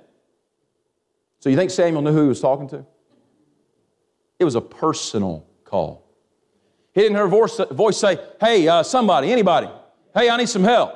[1.39, 2.85] So you think Samuel knew who he was talking to?
[4.39, 6.06] It was a personal call.
[6.97, 9.69] He didn't hear a voice, say, Hey, uh, somebody, anybody,
[10.15, 10.95] hey, I need some help.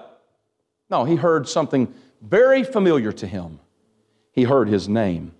[0.89, 3.59] No, he heard something very familiar to him.
[4.31, 5.31] He heard his name.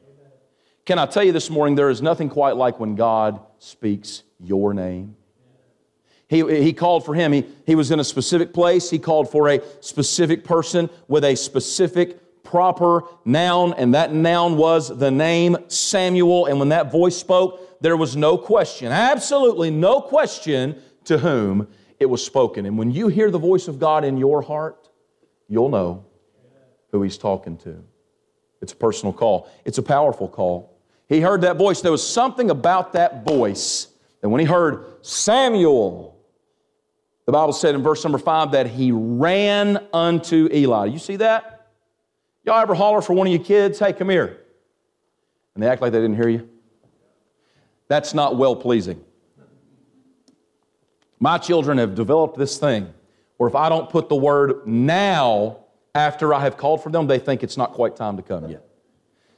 [0.85, 4.71] Can I tell you this morning, there is nothing quite like when God speaks your
[4.75, 5.15] name.
[6.27, 7.31] He, he called for him.
[7.31, 8.87] He, he was in a specific place.
[8.87, 12.19] He called for a specific person with a specific,
[12.51, 16.45] proper noun, and that noun was the name Samuel.
[16.45, 21.67] And when that voice spoke, there was no question, absolutely no question to whom
[21.99, 22.65] it was spoken.
[22.65, 24.89] And when you hear the voice of God in your heart,
[25.47, 26.05] you'll know
[26.91, 27.83] who He's talking to.
[28.61, 30.77] It's a personal call, it's a powerful call.
[31.07, 31.81] He heard that voice.
[31.81, 33.87] There was something about that voice
[34.21, 36.17] that when he heard Samuel,
[37.25, 40.85] the Bible said in verse number five that he ran unto Eli.
[40.85, 41.50] You see that?
[42.43, 44.39] Y'all ever holler for one of your kids, hey, come here?
[45.53, 46.49] And they act like they didn't hear you?
[47.87, 49.03] That's not well pleasing.
[51.19, 52.91] My children have developed this thing
[53.37, 55.57] where if I don't put the word now
[55.93, 58.65] after I have called for them, they think it's not quite time to come yet.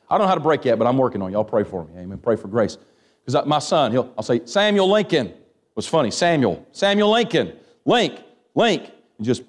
[0.09, 1.33] I don't know how to break yet, but I'm working on it.
[1.33, 1.93] Y'all pray for me.
[1.97, 2.19] Amen.
[2.19, 2.77] Pray for grace.
[3.25, 5.33] Because my son, he'll, I'll say, Samuel Lincoln
[5.75, 6.11] was funny.
[6.11, 7.53] Samuel, Samuel Lincoln.
[7.85, 8.21] Link,
[8.55, 9.43] Link, and just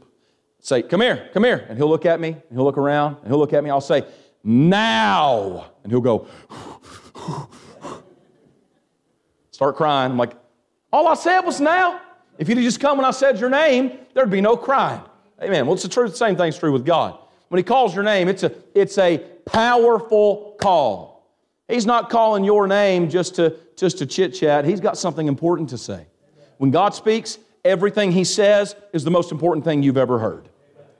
[0.64, 1.66] say, Come here, come here.
[1.68, 3.70] And he'll look at me, and he'll look around, and he'll look at me.
[3.70, 4.05] I'll say,
[4.42, 5.70] Now.
[5.83, 6.27] And he'll go,
[9.50, 10.12] Start crying.
[10.12, 10.33] I'm like,
[10.92, 12.00] All I said was now.
[12.38, 15.00] If you'd just come when I said your name, there'd be no crying.
[15.40, 15.66] Amen.
[15.66, 16.12] Well, it's the truth.
[16.12, 17.18] The same thing's true with God.
[17.48, 21.31] When He calls your name, it's a, it's a powerful call.
[21.68, 24.64] He's not calling your name just to, just to chit chat.
[24.64, 26.07] He's got something important to say.
[26.59, 30.48] When God speaks, everything He says is the most important thing you've ever heard.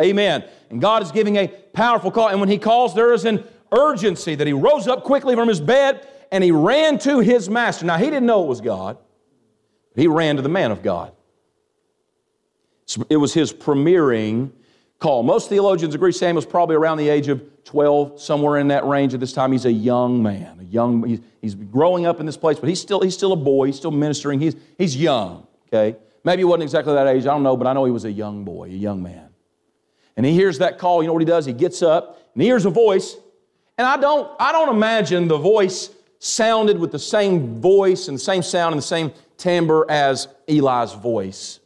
[0.01, 0.45] Amen.
[0.71, 2.29] And God is giving a powerful call.
[2.29, 5.61] And when He calls, there is an urgency that He rose up quickly from His
[5.61, 7.87] bed and He ran to His master.
[7.87, 8.99] Now, He didn't know it was God,
[9.95, 11.13] but He ran to the man of God.
[13.09, 14.51] It was His premiering
[14.99, 15.23] call.
[15.23, 19.21] Most theologians agree Samuel's probably around the age of 12, somewhere in that range at
[19.21, 19.53] this time.
[19.53, 22.81] He's a young man, a young, he's, he's growing up in this place, but he's
[22.81, 25.99] still, he's still a boy, he's still ministering, he's, he's young, okay?
[26.25, 28.13] Maybe he wasn't exactly that age, I don't know, but I know he was a
[28.13, 29.29] young boy, a young man.
[30.17, 31.45] And he hears that call, you know what he does?
[31.45, 33.17] He gets up and he hears a voice.
[33.77, 38.23] And I don't, I don't imagine the voice sounded with the same voice and the
[38.23, 41.61] same sound and the same timbre as Eli's voice.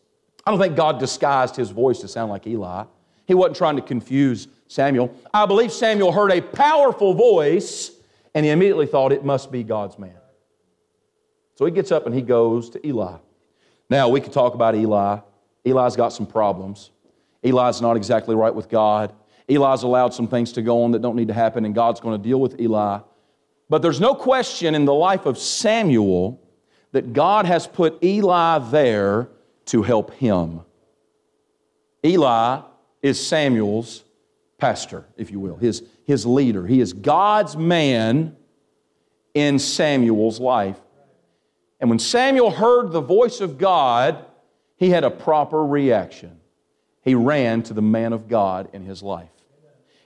[0.46, 2.84] I don't think God disguised his voice to sound like Eli.
[3.26, 5.14] He wasn't trying to confuse Samuel.
[5.34, 7.90] I believe Samuel heard a powerful voice
[8.34, 10.12] and he immediately thought it must be God's man.
[11.56, 13.16] So he gets up and he goes to Eli.
[13.90, 15.18] Now, we could talk about Eli.
[15.64, 16.90] Eli's got some problems.
[17.48, 19.12] Eli's not exactly right with God.
[19.48, 22.20] Eli's allowed some things to go on that don't need to happen, and God's going
[22.20, 23.00] to deal with Eli.
[23.68, 26.42] But there's no question in the life of Samuel
[26.92, 29.28] that God has put Eli there
[29.66, 30.60] to help him.
[32.04, 32.62] Eli
[33.02, 34.04] is Samuel's
[34.56, 36.66] pastor, if you will, his, his leader.
[36.66, 38.36] He is God's man
[39.34, 40.78] in Samuel's life.
[41.80, 44.24] And when Samuel heard the voice of God,
[44.76, 46.37] he had a proper reaction.
[47.08, 49.30] He ran to the man of God in his life.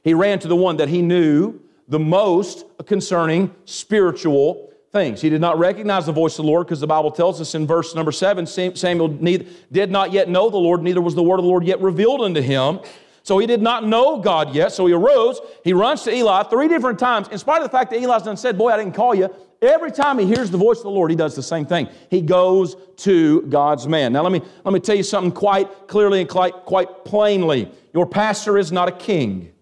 [0.05, 5.21] He ran to the one that he knew the most concerning spiritual things.
[5.21, 7.67] He did not recognize the voice of the Lord because the Bible tells us in
[7.67, 11.45] verse number seven Samuel did not yet know the Lord, neither was the word of
[11.45, 12.79] the Lord yet revealed unto him.
[13.25, 14.71] So he did not know God yet.
[14.71, 17.27] So he arose, he runs to Eli three different times.
[17.29, 19.29] In spite of the fact that Eli's done said, Boy, I didn't call you,
[19.63, 21.89] every time he hears the voice of the Lord, he does the same thing.
[22.11, 24.13] He goes to God's man.
[24.13, 27.71] Now let me let me tell you something quite clearly and quite, quite plainly.
[27.95, 29.53] Your pastor is not a king.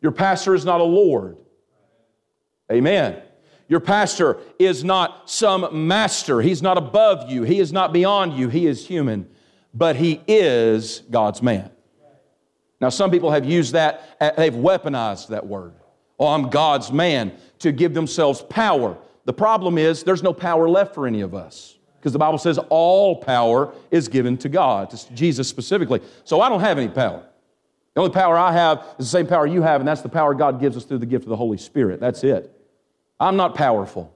[0.00, 1.38] Your pastor is not a Lord.
[2.70, 3.22] Amen.
[3.68, 6.40] Your pastor is not some master.
[6.40, 7.42] He's not above you.
[7.42, 8.48] He is not beyond you.
[8.48, 9.28] He is human
[9.74, 11.70] but he is God's man.
[12.80, 15.74] Now, some people have used that, they've weaponized that word.
[16.18, 18.96] Oh, I'm God's man to give themselves power.
[19.24, 22.58] The problem is there's no power left for any of us because the Bible says
[22.70, 26.00] all power is given to God, to Jesus specifically.
[26.24, 27.24] So I don't have any power.
[27.94, 30.32] The only power I have is the same power you have, and that's the power
[30.32, 32.00] God gives us through the gift of the Holy Spirit.
[32.00, 32.54] That's it.
[33.18, 34.14] I'm not powerful.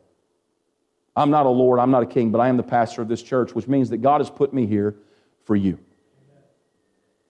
[1.14, 3.22] I'm not a Lord, I'm not a king, but I am the pastor of this
[3.22, 4.94] church, which means that God has put me here
[5.44, 5.78] for you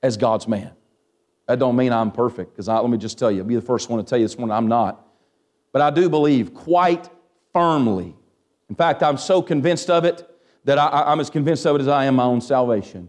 [0.03, 0.73] as God's man.
[1.47, 3.89] That don't mean I'm perfect, because let me just tell you, I'll be the first
[3.89, 5.07] one to tell you this morning I'm not.
[5.73, 7.09] But I do believe quite
[7.53, 8.15] firmly.
[8.69, 10.29] In fact, I'm so convinced of it
[10.65, 13.09] that I, I'm as convinced of it as I am my own salvation.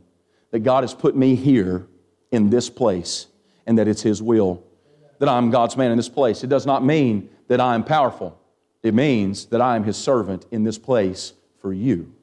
[0.51, 1.87] That God has put me here
[2.31, 3.27] in this place
[3.65, 4.63] and that it's His will
[5.19, 6.43] that I'm God's man in this place.
[6.43, 8.37] It does not mean that I am powerful,
[8.81, 12.13] it means that I am His servant in this place for you.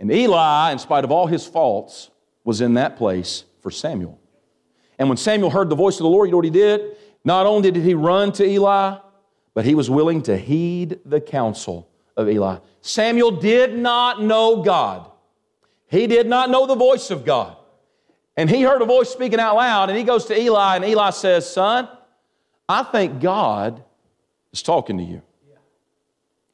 [0.00, 2.10] And Eli, in spite of all his faults,
[2.44, 4.18] was in that place for Samuel.
[4.98, 6.96] And when Samuel heard the voice of the Lord, you know what he did?
[7.24, 8.98] Not only did he run to Eli,
[9.54, 12.58] but he was willing to heed the counsel of Eli.
[12.80, 15.10] Samuel did not know God.
[15.86, 17.56] He did not know the voice of God.
[18.36, 21.10] And he heard a voice speaking out loud, and he goes to Eli, and Eli
[21.10, 21.88] says, Son,
[22.68, 23.82] I think God
[24.52, 25.22] is talking to you.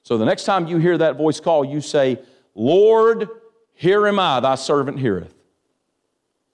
[0.03, 2.19] So the next time you hear that voice call, you say,
[2.55, 3.29] Lord,
[3.73, 5.35] here am I, thy servant heareth.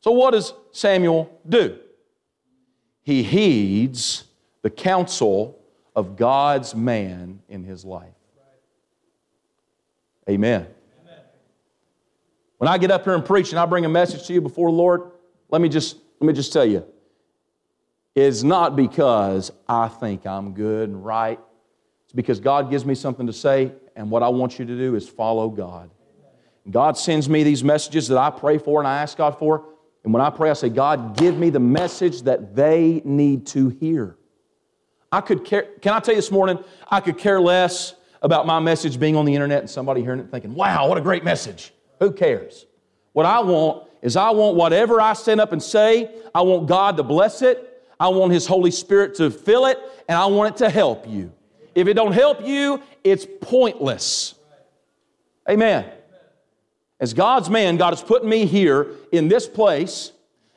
[0.00, 1.78] So, what does Samuel do?
[3.02, 4.24] He heeds
[4.62, 5.59] the counsel
[5.96, 8.14] of God's man in his life.
[10.28, 10.66] Amen.
[12.59, 14.70] When I get up here and preach and I bring a message to you before
[14.70, 15.12] the Lord,
[15.48, 16.85] let me just, let me just tell you,
[18.14, 21.40] it's not because I think I'm good and right.
[22.04, 24.94] It's because God gives me something to say and what I want you to do
[24.94, 25.90] is follow God.
[26.70, 29.64] God sends me these messages that I pray for and I ask God for.
[30.05, 33.69] And when I pray, I say, God, give me the message that they need to
[33.69, 34.17] hear.
[35.13, 36.59] I could care, can I tell you this morning,
[36.89, 40.31] I could care less about my message being on the internet and somebody hearing it
[40.31, 41.73] thinking, wow, what a great message.
[41.99, 42.67] Who cares?
[43.13, 46.97] What I want is I want whatever I stand up and say, I want God
[46.97, 47.67] to bless it.
[47.99, 51.33] I want His Holy Spirit to fill it, and I want it to help you.
[51.75, 54.35] If it don't help you, it's pointless.
[55.49, 55.91] Amen.
[57.01, 60.13] As God's man, God has put me here in this place,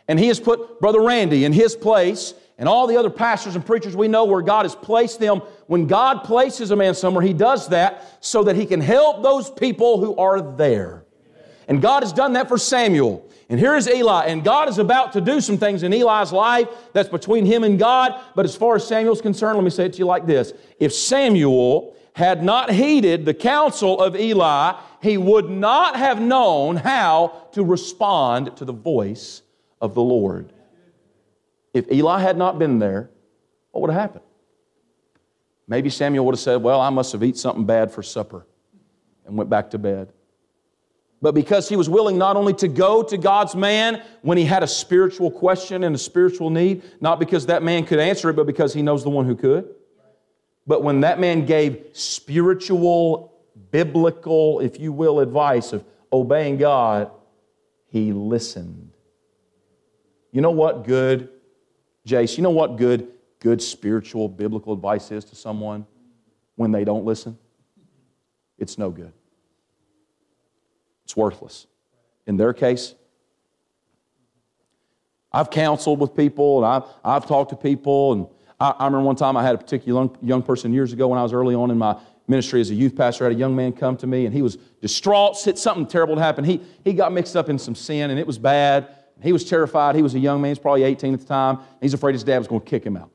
[0.08, 3.66] and He has put Brother Randy in his place, and all the other pastors and
[3.66, 5.42] preachers we know where God has placed them.
[5.68, 9.50] When God places a man somewhere, He does that so that He can help those
[9.50, 11.06] people who are there.
[11.68, 13.28] And God has done that for Samuel.
[13.50, 16.68] And here is Eli, and God is about to do some things in Eli's life
[16.94, 18.20] that's between him and God.
[18.36, 20.94] But as far as Samuel's concerned, let me say it to you like this If
[20.94, 27.64] Samuel had not heeded the counsel of Eli, he would not have known how to
[27.64, 29.42] respond to the voice
[29.82, 30.54] of the Lord.
[31.74, 33.10] If Eli had not been there,
[33.72, 34.26] what would have happened?
[35.68, 38.46] Maybe Samuel would have said, Well, I must have eaten something bad for supper
[39.26, 40.14] and went back to bed
[41.24, 44.62] but because he was willing not only to go to God's man when he had
[44.62, 48.46] a spiritual question and a spiritual need, not because that man could answer it, but
[48.46, 49.74] because he knows the one who could.
[50.66, 53.34] But when that man gave spiritual,
[53.72, 57.12] biblical, if you will, advice of obeying God,
[57.88, 58.92] he listened.
[60.32, 61.30] You know what good,
[62.08, 63.08] Jace, you know what good,
[63.40, 65.86] good spiritual, biblical advice is to someone
[66.56, 67.38] when they don't listen?
[68.58, 69.12] It's no good.
[71.04, 71.68] It's worthless.
[72.26, 72.96] In their case,
[75.32, 78.14] I've counseled with people and I've, I've talked to people.
[78.14, 78.28] And
[78.64, 81.20] I, I remember one time I had a particular young, young person years ago when
[81.20, 83.26] I was early on in my ministry as a youth pastor.
[83.26, 85.36] I had a young man come to me and he was distraught.
[85.36, 86.48] Said something terrible had happened.
[86.48, 88.88] He, he got mixed up in some sin and it was bad.
[89.22, 89.96] He was terrified.
[89.96, 90.52] He was a young man.
[90.52, 91.60] He's probably 18 at the time.
[91.82, 93.12] He's afraid his dad was going to kick him out.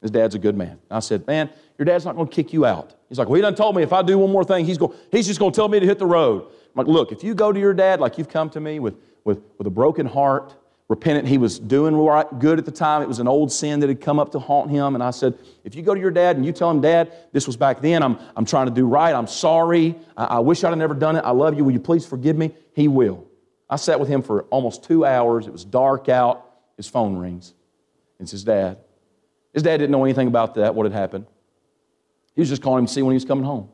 [0.00, 0.78] His dad's a good man.
[0.88, 2.94] I said, Man, your dad's not going to kick you out.
[3.08, 4.96] He's like, Well, he done told me if I do one more thing, he's, going,
[5.10, 6.44] he's just going to tell me to hit the road.
[6.44, 8.94] I'm like, Look, if you go to your dad like you've come to me with,
[9.24, 10.54] with, with a broken heart,
[10.88, 13.02] repentant, he was doing right, good at the time.
[13.02, 14.94] It was an old sin that had come up to haunt him.
[14.94, 17.46] And I said, If you go to your dad and you tell him, Dad, this
[17.46, 20.68] was back then, I'm, I'm trying to do right, I'm sorry, I, I wish I'd
[20.68, 22.54] have never done it, I love you, will you please forgive me?
[22.74, 23.26] He will.
[23.68, 25.46] I sat with him for almost two hours.
[25.46, 26.44] It was dark out.
[26.76, 27.54] His phone rings.
[28.20, 28.78] It's his dad.
[29.52, 31.26] His dad didn't know anything about that, what had happened.
[32.34, 33.68] He was just calling him to see when he was coming home.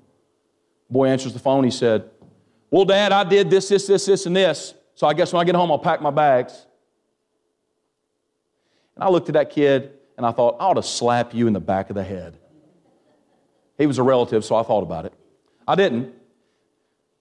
[0.88, 1.64] boy answers the phone.
[1.64, 2.08] He said,
[2.70, 4.74] Well, Dad, I did this, this, this, this, and this.
[4.94, 6.66] So I guess when I get home, I'll pack my bags.
[8.94, 11.52] And I looked at that kid and I thought, I ought to slap you in
[11.52, 12.36] the back of the head.
[13.78, 15.12] He was a relative, so I thought about it.
[15.66, 16.14] I didn't.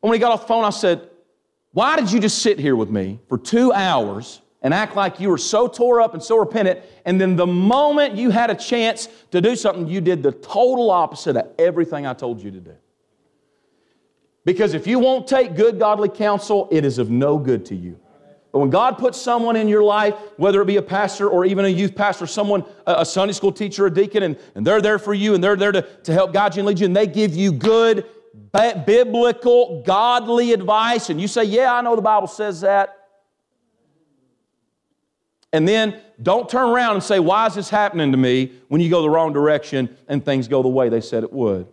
[0.02, 1.10] When he got off the phone, I said,
[1.72, 5.30] Why did you just sit here with me for two hours and act like you
[5.30, 9.08] were so tore up and so repentant, and then the moment you had a chance
[9.32, 12.76] to do something, you did the total opposite of everything I told you to do?
[14.46, 18.00] Because if you won't take good godly counsel, it is of no good to you.
[18.52, 21.64] But when God puts someone in your life, whether it be a pastor or even
[21.64, 25.14] a youth pastor, someone, a Sunday school teacher, a deacon, and, and they're there for
[25.14, 27.34] you and they're there to, to help guide you and lead you, and they give
[27.34, 28.06] you good,
[28.52, 32.98] biblical, godly advice, and you say, Yeah, I know the Bible says that.
[35.54, 38.90] And then don't turn around and say, Why is this happening to me when you
[38.90, 41.68] go the wrong direction and things go the way they said it would?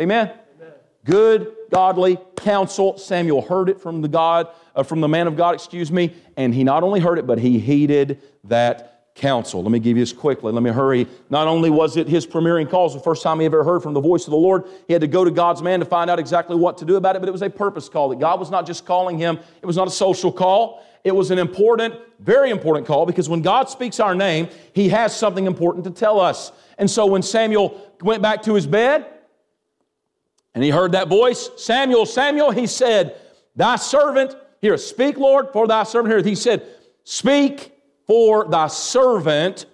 [0.00, 0.28] Amen?
[0.28, 0.72] Amen.
[1.04, 2.98] Good, godly counsel.
[2.98, 6.54] Samuel heard it from the God, uh, from the man of God, excuse me, and
[6.54, 9.62] he not only heard it, but he heeded that counsel.
[9.62, 10.52] Let me give you this quickly.
[10.52, 11.06] Let me hurry.
[11.28, 14.00] Not only was it his premiering calls, the first time he ever heard from the
[14.00, 16.56] voice of the Lord, he had to go to God's man to find out exactly
[16.56, 18.66] what to do about it, but it was a purpose call that God was not
[18.66, 20.84] just calling him, it was not a social call.
[21.02, 25.16] It was an important, very important call because when God speaks our name, he has
[25.16, 26.52] something important to tell us.
[26.76, 29.06] And so when Samuel went back to his bed,
[30.54, 33.16] and he heard that voice, Samuel, Samuel, he said,
[33.54, 36.26] Thy servant, here, speak, Lord, for thy servant heareth.
[36.26, 36.66] He said,
[37.04, 37.72] Speak,
[38.06, 39.66] for thy servant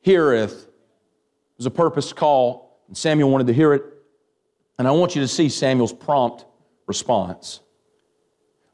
[0.00, 0.64] heareth.
[0.64, 3.84] It was a purpose call, and Samuel wanted to hear it.
[4.78, 6.44] And I want you to see Samuel's prompt
[6.86, 7.60] response.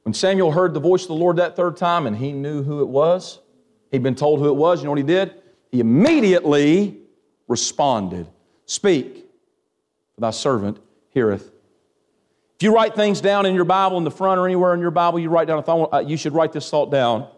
[0.02, 2.80] When Samuel heard the voice of the Lord that third time and he knew who
[2.80, 3.38] it was,
[3.92, 5.34] he'd been told who it was, you know what he did?
[5.70, 6.98] He immediately
[7.46, 8.26] responded
[8.64, 9.26] Speak,
[10.14, 10.78] for thy servant
[11.12, 11.50] heareth.
[12.56, 14.90] If you write things down in your Bible in the front or anywhere in your
[14.90, 17.28] Bible, you write down a thought, uh, you should write this thought down.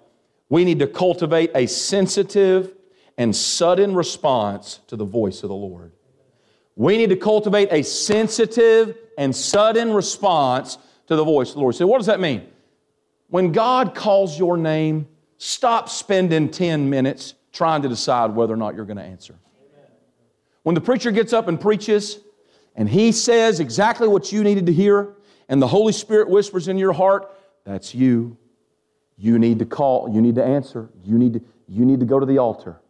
[0.48, 2.74] We need to cultivate a sensitive
[3.16, 5.92] and sudden response to the voice of the Lord.
[6.76, 11.74] We need to cultivate a sensitive and sudden response to the voice of the Lord.
[11.74, 12.46] So, what does that mean?
[13.28, 15.08] When God calls your name,
[15.38, 19.36] stop spending 10 minutes trying to decide whether or not you're going to answer.
[20.64, 22.18] When the preacher gets up and preaches,
[22.74, 25.14] and he says exactly what you needed to hear,
[25.48, 27.34] and the Holy Spirit whispers in your heart,
[27.64, 28.36] that's you.
[29.16, 32.18] You need to call, you need to answer, you need to, you need to go
[32.18, 32.80] to the altar.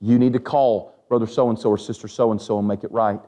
[0.00, 2.84] You need to call brother so and so or sister so and so and make
[2.84, 3.20] it right.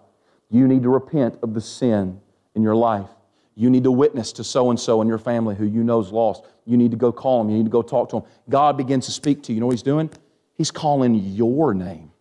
[0.50, 2.20] You need to repent of the sin
[2.54, 3.08] in your life.
[3.54, 6.10] You need to witness to so and so in your family who you know is
[6.10, 6.44] lost.
[6.64, 7.50] You need to go call them.
[7.50, 8.28] You need to go talk to them.
[8.48, 9.56] God begins to speak to you.
[9.56, 10.10] You know what He's doing?
[10.54, 12.12] He's calling your name.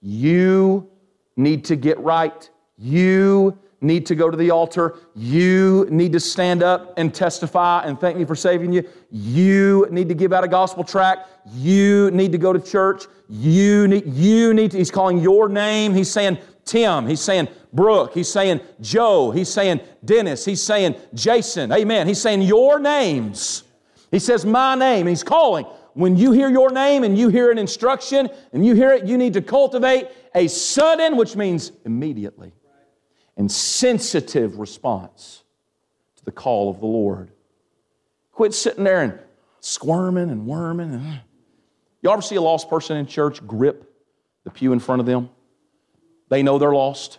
[0.00, 0.90] You
[1.36, 2.48] need to get right.
[2.78, 4.96] You need to go to the altar.
[5.14, 8.88] You need to stand up and testify and thank me for saving you.
[9.10, 11.28] You need to give out a gospel tract.
[11.54, 13.04] You need to go to church.
[13.28, 15.94] You need, you need to, he's calling your name.
[15.94, 17.06] He's saying Tim.
[17.06, 18.14] He's saying Brooke.
[18.14, 19.32] He's saying Joe.
[19.32, 20.44] He's saying Dennis.
[20.44, 21.72] He's saying Jason.
[21.72, 22.06] Amen.
[22.06, 23.64] He's saying your names.
[24.10, 25.06] He says my name.
[25.06, 25.66] He's calling.
[25.94, 29.18] When you hear your name and you hear an instruction and you hear it, you
[29.18, 32.52] need to cultivate a sudden, which means immediately,
[33.36, 35.42] and sensitive response
[36.16, 37.30] to the call of the Lord.
[38.32, 39.18] Quit sitting there and
[39.60, 40.94] squirming and worming.
[40.94, 41.18] Uh,
[42.00, 43.88] you ever see a lost person in church grip
[44.44, 45.30] the pew in front of them?
[46.28, 47.18] They know they're lost.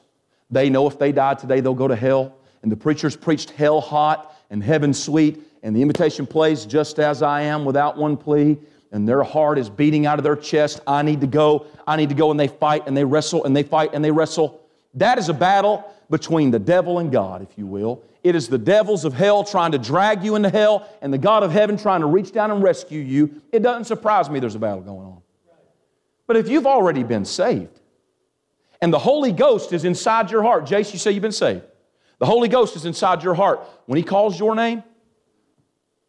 [0.50, 2.36] They know if they die today, they'll go to hell.
[2.62, 7.22] And the preacher's preached hell hot and heaven sweet, and the invitation plays just as
[7.22, 8.58] I am without one plea.
[8.94, 10.80] And their heart is beating out of their chest.
[10.86, 11.66] I need to go.
[11.86, 12.30] I need to go.
[12.30, 14.62] And they fight and they wrestle and they fight and they wrestle.
[14.94, 18.04] That is a battle between the devil and God, if you will.
[18.24, 21.42] It is the devils of hell trying to drag you into hell and the God
[21.42, 23.42] of heaven trying to reach down and rescue you.
[23.52, 25.22] It doesn't surprise me there's a battle going on.
[26.28, 27.82] But if you've already been saved
[28.80, 31.64] and the Holy Ghost is inside your heart, Jace, you say you've been saved.
[32.20, 33.68] The Holy Ghost is inside your heart.
[33.88, 34.84] When He calls your name,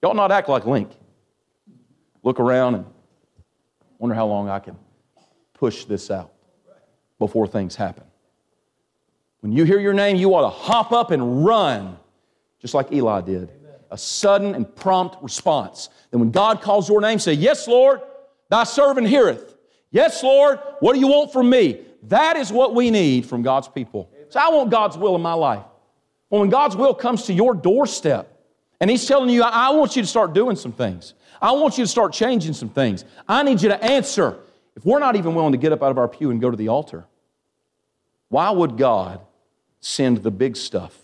[0.02, 0.90] y'all not act like Link.
[2.24, 2.86] Look around and
[3.98, 4.76] wonder how long I can
[5.52, 6.32] push this out.
[7.20, 8.02] before things happen.
[9.40, 11.96] When you hear your name, you ought to hop up and run,
[12.58, 13.50] just like Eli did.
[13.90, 15.90] A sudden and prompt response.
[16.10, 18.00] Then when God calls your name, say, Yes, Lord,
[18.48, 19.54] thy servant heareth.
[19.90, 21.82] Yes, Lord, what do you want from me?
[22.04, 24.10] That is what we need from God's people.
[24.30, 25.64] So I want God's will in my life.
[26.30, 28.33] Well, when God's will comes to your doorstep,
[28.80, 31.14] and He's telling you, I want you to start doing some things.
[31.40, 33.04] I want you to start changing some things.
[33.28, 34.38] I need you to answer.
[34.76, 36.56] If we're not even willing to get up out of our pew and go to
[36.56, 37.06] the altar,
[38.28, 39.20] why would God
[39.80, 40.98] send the big stuff?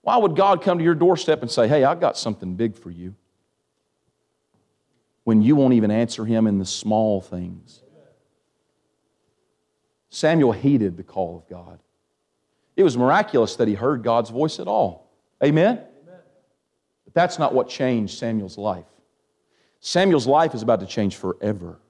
[0.00, 2.90] Why would God come to your doorstep and say, Hey, I've got something big for
[2.90, 3.14] you?
[5.24, 7.82] When you won't even answer Him in the small things.
[10.12, 11.78] Samuel heeded the call of God.
[12.76, 15.01] It was miraculous that he heard God's voice at all.
[15.42, 15.80] Amen?
[17.04, 18.86] But that's not what changed Samuel's life.
[19.80, 21.80] Samuel's life is about to change forever.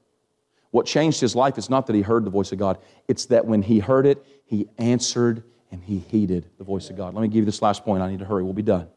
[0.71, 3.45] What changed his life is not that he heard the voice of God, it's that
[3.45, 7.15] when he heard it, he answered and he heeded the voice of God.
[7.15, 8.03] Let me give you this last point.
[8.03, 8.43] I need to hurry.
[8.43, 8.89] We'll be done.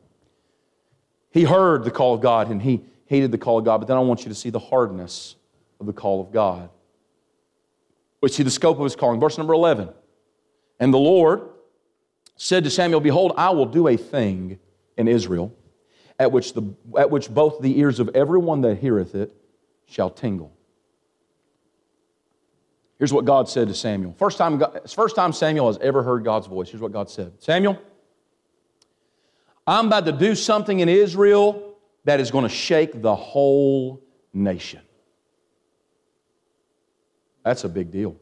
[1.32, 3.97] He heard the call of God and he heeded the call of God, but then
[3.97, 5.36] I want you to see the hardness
[5.80, 6.70] of the call of God.
[8.22, 9.20] But see the scope of his calling.
[9.20, 9.89] Verse number 11.
[10.80, 11.49] And the Lord
[12.36, 14.59] said to Samuel, Behold, I will do a thing
[14.97, 15.55] in Israel
[16.19, 16.63] at which, the,
[16.97, 19.33] at which both the ears of everyone that heareth it
[19.86, 20.51] shall tingle.
[22.97, 24.13] Here's what God said to Samuel.
[24.17, 26.69] First time, first time Samuel has ever heard God's voice.
[26.69, 27.77] Here's what God said Samuel,
[29.67, 31.75] I'm about to do something in Israel
[32.05, 34.01] that is going to shake the whole
[34.33, 34.81] nation.
[37.43, 38.15] That's a big deal.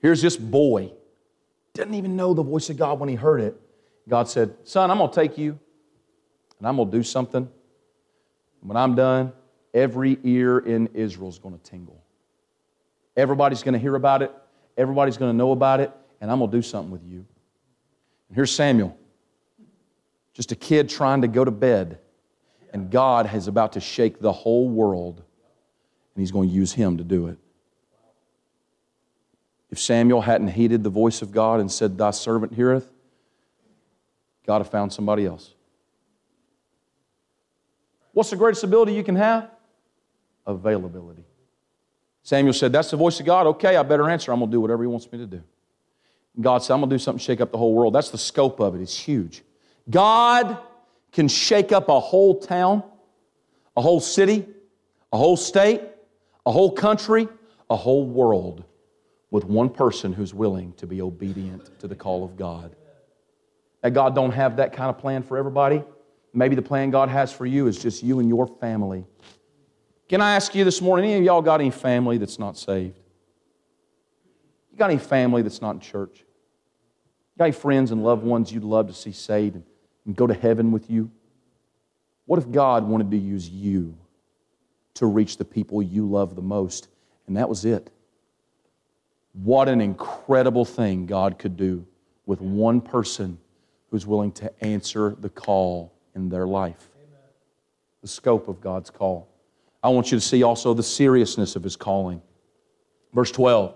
[0.00, 0.92] Here's this boy,
[1.74, 3.60] didn't even know the voice of God when he heard it.
[4.08, 5.58] God said, Son, I'm going to take you
[6.58, 7.48] and I'm going to do something.
[8.60, 9.32] When I'm done,
[9.74, 12.02] every ear in Israel is going to tingle.
[13.16, 14.32] Everybody's going to hear about it,
[14.76, 17.26] everybody's going to know about it, and I'm going to do something with you.
[18.28, 18.96] And here's Samuel,
[20.32, 21.98] just a kid trying to go to bed,
[22.72, 26.96] and God is about to shake the whole world, and He's going to use him
[26.96, 27.38] to do it.
[29.74, 32.92] If Samuel hadn't heeded the voice of God and said, Thy servant heareth,
[34.46, 35.52] God have found somebody else.
[38.12, 39.50] What's the greatest ability you can have?
[40.46, 41.24] Availability.
[42.22, 43.48] Samuel said, That's the voice of God.
[43.48, 44.30] Okay, I better answer.
[44.30, 45.42] I'm going to do whatever he wants me to do.
[46.36, 47.96] And God said, I'm going to do something to shake up the whole world.
[47.96, 49.42] That's the scope of it, it's huge.
[49.90, 50.56] God
[51.10, 52.84] can shake up a whole town,
[53.76, 54.46] a whole city,
[55.12, 55.82] a whole state,
[56.46, 57.26] a whole country,
[57.68, 58.62] a whole world
[59.34, 62.76] with one person who's willing to be obedient to the call of God.
[63.82, 65.82] That God don't have that kind of plan for everybody.
[66.32, 69.04] Maybe the plan God has for you is just you and your family.
[70.08, 72.96] Can I ask you this morning, any of y'all got any family that's not saved?
[74.70, 76.20] You got any family that's not in church?
[76.20, 79.64] You got any friends and loved ones you'd love to see saved and,
[80.06, 81.10] and go to heaven with you?
[82.26, 83.98] What if God wanted to use you
[84.94, 86.86] to reach the people you love the most?
[87.26, 87.90] And that was it.
[89.34, 91.86] What an incredible thing God could do
[92.24, 93.38] with one person
[93.90, 96.88] who's willing to answer the call in their life.
[96.96, 97.20] Amen.
[98.00, 99.28] The scope of God's call.
[99.82, 102.22] I want you to see also the seriousness of his calling.
[103.12, 103.74] Verse 12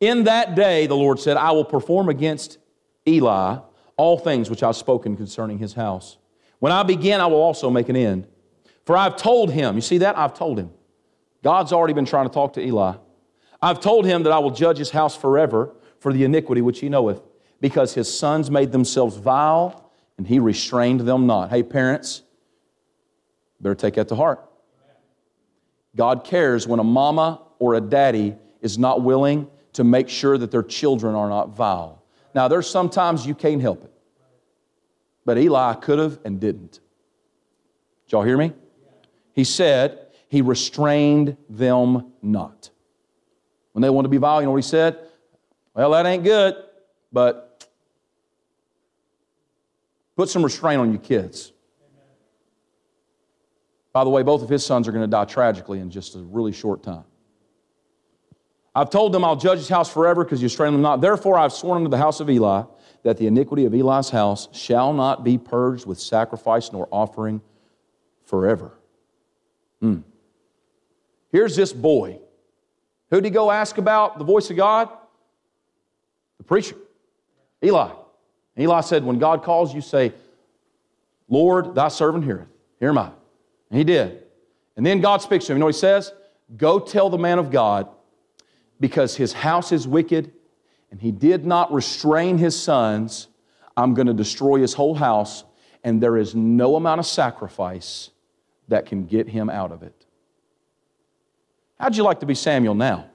[0.00, 2.58] In that day, the Lord said, I will perform against
[3.06, 3.58] Eli
[3.96, 6.18] all things which I've spoken concerning his house.
[6.58, 8.26] When I begin, I will also make an end.
[8.84, 10.18] For I've told him, you see that?
[10.18, 10.70] I've told him.
[11.42, 12.96] God's already been trying to talk to Eli.
[13.60, 16.88] I've told him that I will judge his house forever for the iniquity which he
[16.88, 17.22] knoweth,
[17.60, 21.50] because his sons made themselves vile and he restrained them not.
[21.50, 22.22] Hey, parents,
[23.60, 24.42] better take that to heart.
[25.94, 30.50] God cares when a mama or a daddy is not willing to make sure that
[30.50, 32.02] their children are not vile.
[32.34, 33.92] Now, there's sometimes you can't help it,
[35.24, 36.80] but Eli could have and didn't.
[38.04, 38.52] Did y'all hear me?
[39.32, 42.70] He said, He restrained them not.
[43.76, 44.98] When they want to be vile, you know what he said?
[45.74, 46.56] Well, that ain't good,
[47.12, 47.68] but
[50.16, 51.52] put some restraint on your kids.
[53.92, 56.20] By the way, both of his sons are going to die tragically in just a
[56.20, 57.04] really short time.
[58.74, 61.02] I've told them I'll judge his house forever because you strain them not.
[61.02, 62.62] Therefore, I've sworn unto the house of Eli
[63.02, 67.42] that the iniquity of Eli's house shall not be purged with sacrifice nor offering
[68.24, 68.72] forever.
[69.82, 69.98] Hmm.
[71.30, 72.20] Here's this boy
[73.10, 74.88] Who'd he go ask about the voice of God?
[76.38, 76.76] The preacher,
[77.62, 77.90] Eli.
[78.56, 80.12] And Eli said, When God calls you, say,
[81.28, 82.48] Lord, thy servant heareth.
[82.78, 83.10] Hear my.
[83.70, 84.22] And he did.
[84.76, 85.56] And then God speaks to him.
[85.56, 86.12] You know what he says?
[86.56, 87.88] Go tell the man of God
[88.78, 90.32] because his house is wicked
[90.90, 93.28] and he did not restrain his sons,
[93.76, 95.44] I'm going to destroy his whole house,
[95.82, 98.10] and there is no amount of sacrifice
[98.68, 100.05] that can get him out of it.
[101.78, 103.06] How'd you like to be Samuel now?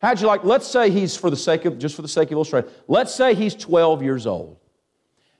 [0.00, 2.32] How'd you like, let's say he's for the sake of, just for the sake of
[2.32, 4.56] illustration, let's say he's 12 years old.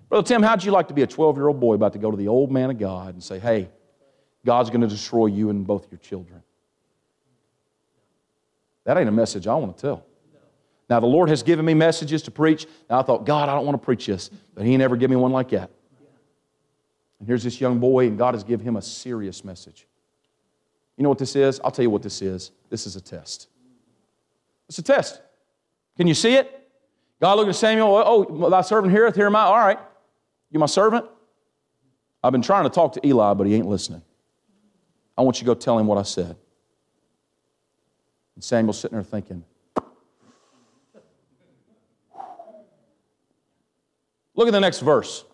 [0.09, 2.11] Brother Tim, how'd you like to be a 12 year old boy about to go
[2.11, 3.70] to the old man of God and say, hey,
[4.44, 6.42] God's going to destroy you and both your children?
[8.84, 10.07] That ain't a message I want to tell.
[10.88, 12.66] Now, the Lord has given me messages to preach.
[12.88, 15.16] Now, I thought, God, I don't want to preach this, but He never gave me
[15.16, 15.70] one like that.
[17.20, 19.86] And here's this young boy, and God has given him a serious message.
[21.01, 21.62] You know what this is?
[21.64, 22.51] I'll tell you what this is.
[22.68, 23.48] This is a test.
[24.68, 25.22] It's a test.
[25.96, 26.68] Can you see it?
[27.22, 29.44] God looked at Samuel, oh, oh thy servant heareth, here am I.
[29.44, 29.78] All right.
[30.51, 31.07] You my servant?
[32.22, 34.03] I've been trying to talk to Eli, but he ain't listening.
[35.16, 36.36] I want you to go tell him what I said.
[38.34, 39.42] And Samuel's sitting there thinking,
[44.34, 45.24] Look at the next verse.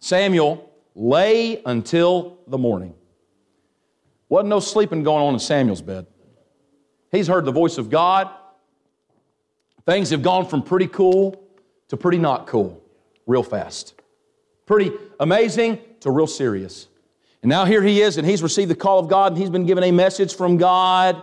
[0.00, 2.94] Samuel lay until the morning.
[4.34, 6.08] Wasn't no sleeping going on in Samuel's bed.
[7.12, 8.28] He's heard the voice of God.
[9.86, 11.40] Things have gone from pretty cool
[11.86, 12.82] to pretty not cool
[13.28, 13.94] real fast.
[14.66, 16.88] Pretty amazing to real serious.
[17.42, 19.66] And now here he is, and he's received the call of God, and he's been
[19.66, 21.22] given a message from God.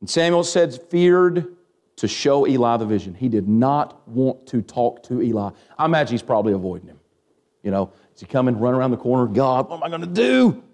[0.00, 1.54] And Samuel said, feared
[1.98, 3.14] to show Eli the vision.
[3.14, 5.50] He did not want to talk to Eli.
[5.78, 6.98] I imagine he's probably avoiding him.
[7.62, 9.32] You know, is he coming, run around the corner?
[9.32, 10.64] God, what am I going to do?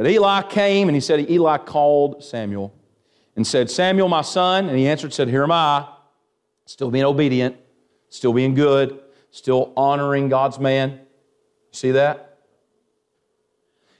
[0.00, 2.72] But Eli came, and he said, Eli called Samuel
[3.36, 4.70] and said, Samuel, my son.
[4.70, 5.86] And he answered, said, Here am I.
[6.64, 7.58] Still being obedient,
[8.08, 8.98] still being good,
[9.30, 10.92] still honoring God's man.
[10.92, 10.98] You
[11.72, 12.38] see that?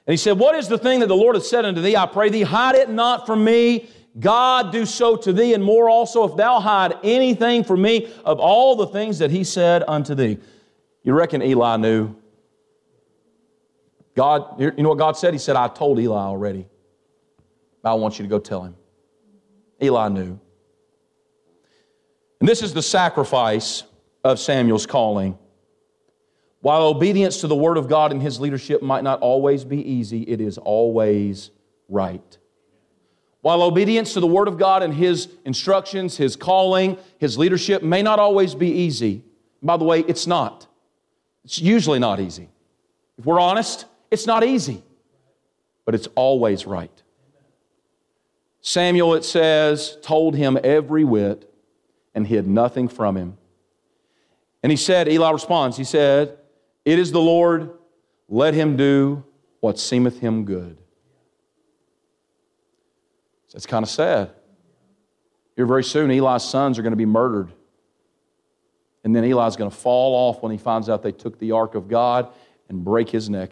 [0.07, 1.97] And he said, What is the thing that the Lord has said unto thee?
[1.97, 3.87] I pray thee, hide it not from me.
[4.19, 8.41] God do so to thee, and more also, if thou hide anything from me of
[8.41, 10.39] all the things that he said unto thee.
[11.03, 12.15] You reckon Eli knew?
[14.21, 15.33] God, you know what God said?
[15.33, 16.67] He said, I told Eli already.
[17.83, 18.77] I want you to go tell him.
[19.83, 20.39] Eli knew.
[22.39, 23.83] And this is the sacrifice
[24.23, 25.39] of Samuel's calling.
[26.61, 30.21] While obedience to the Word of God and his leadership might not always be easy,
[30.25, 31.51] it is always
[31.89, 32.37] right.
[33.41, 38.03] While obedience to the Word of God and his instructions, his calling, his leadership may
[38.03, 39.25] not always be easy,
[39.63, 40.67] by the way, it's not.
[41.43, 42.51] It's usually not easy.
[43.17, 44.83] If we're honest, it's not easy,
[45.85, 47.03] but it's always right.
[48.61, 51.51] Samuel, it says, told him every whit
[52.15, 53.39] and hid nothing from him.
[54.63, 56.37] And he said, Eli responds, he said,
[56.85, 57.71] It is the Lord,
[58.29, 59.25] let him do
[59.61, 60.77] what seemeth him good.
[63.53, 64.31] That's kind of sad.
[65.57, 67.53] Here, very soon, Eli's sons are going to be murdered.
[69.03, 71.75] And then Eli's going to fall off when he finds out they took the ark
[71.75, 72.29] of God
[72.69, 73.51] and break his neck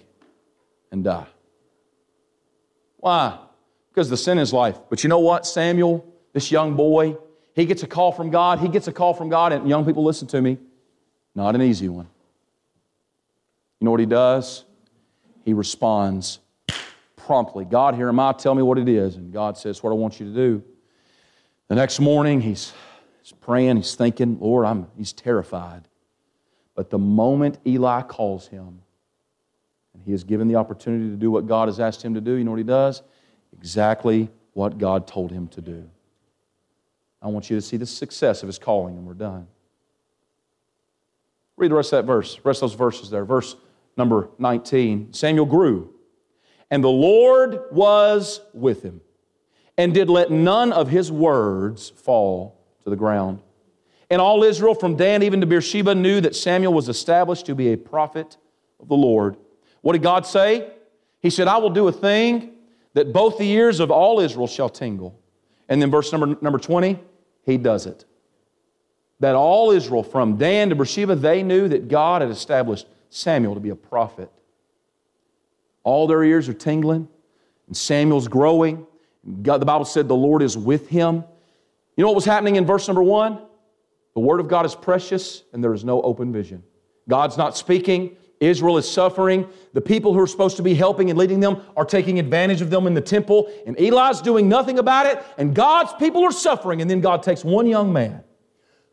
[0.91, 1.27] and die.
[2.99, 3.39] Why?
[3.91, 4.79] Because the sin is life.
[4.91, 5.47] But you know what?
[5.47, 7.17] Samuel, this young boy,
[7.55, 8.59] he gets a call from God.
[8.59, 9.53] He gets a call from God.
[9.53, 10.59] And young people, listen to me.
[11.35, 12.09] Not an easy one.
[13.81, 14.65] You know what he does?
[15.45, 16.41] He responds
[17.29, 19.17] promptly God, here am I, tell me what it is.
[19.17, 20.65] And God says, What I want you to do.
[21.69, 22.73] The next morning, he's,
[23.23, 25.87] he's praying, he's thinking, Lord, I'm, he's terrified.
[26.75, 28.81] But the moment Eli calls him,
[30.09, 32.43] he is given the opportunity to do what God has asked him to do, you
[32.43, 33.03] know what he does?
[33.59, 35.87] Exactly what God told him to do.
[37.21, 39.47] I want you to see the success of his calling, and we're done.
[41.59, 43.27] Read the rest of that verse, rest of those verses there.
[43.27, 43.55] Verse
[43.99, 45.93] number 19 Samuel grew,
[46.71, 49.03] and the Lord was with him,
[49.77, 53.43] and did let none of his words fall to the ground.
[54.09, 57.75] And all Israel, from Dan even to Beersheba, knew that Samuel was established to be
[57.75, 58.39] a prophet
[58.81, 59.37] of the Lord.
[59.81, 60.71] What did God say?
[61.21, 62.53] He said, I will do a thing
[62.95, 65.19] that both the ears of all Israel shall tingle.
[65.69, 66.99] And then verse number, number 20,
[67.45, 68.05] he does it
[69.21, 73.61] that all Israel, from Dan to Beersheba, they knew that God had established Samuel to
[73.61, 74.31] be a prophet.
[75.83, 77.09] All their ears are tingling,
[77.67, 78.87] and Samuel's growing.
[79.43, 81.25] God, the Bible said the Lord is with him.
[81.97, 83.41] You know what was happening in verse number one?
[84.15, 86.63] The Word of God is precious, and there is no open vision.
[87.09, 88.17] God's not speaking.
[88.41, 89.49] Israel is suffering.
[89.73, 92.71] The people who are supposed to be helping and leading them are taking advantage of
[92.71, 96.81] them in the temple, and Eli's doing nothing about it, and God's people are suffering.
[96.81, 98.23] And then God takes one young man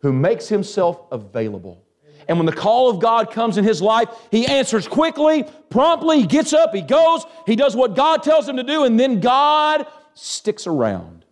[0.02, 1.84] who makes himself available.
[2.28, 6.28] And when the call of God comes in his life, he answers quickly, promptly, he
[6.28, 9.86] gets up, he goes, he does what God tells him to do, and then God
[10.16, 11.24] sticks around.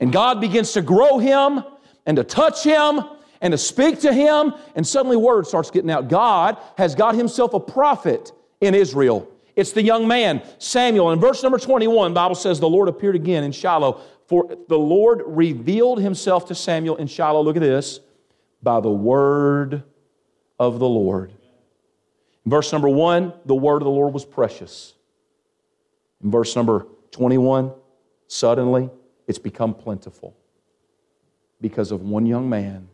[0.00, 1.62] And God begins to grow him
[2.04, 3.00] and to touch him
[3.44, 6.08] and to speak to him, and suddenly word starts getting out.
[6.08, 8.32] God has got himself a prophet
[8.62, 9.28] in Israel.
[9.54, 11.12] It's the young man, Samuel.
[11.12, 15.22] In verse number 21, Bible says, The Lord appeared again in Shiloh, for the Lord
[15.26, 17.42] revealed himself to Samuel in Shiloh.
[17.42, 18.00] Look at this
[18.62, 19.82] by the word
[20.58, 21.30] of the Lord.
[22.46, 24.94] In verse number one, the word of the Lord was precious.
[26.22, 27.72] In verse number 21,
[28.26, 28.88] suddenly
[29.26, 30.34] it's become plentiful
[31.60, 32.88] because of one young man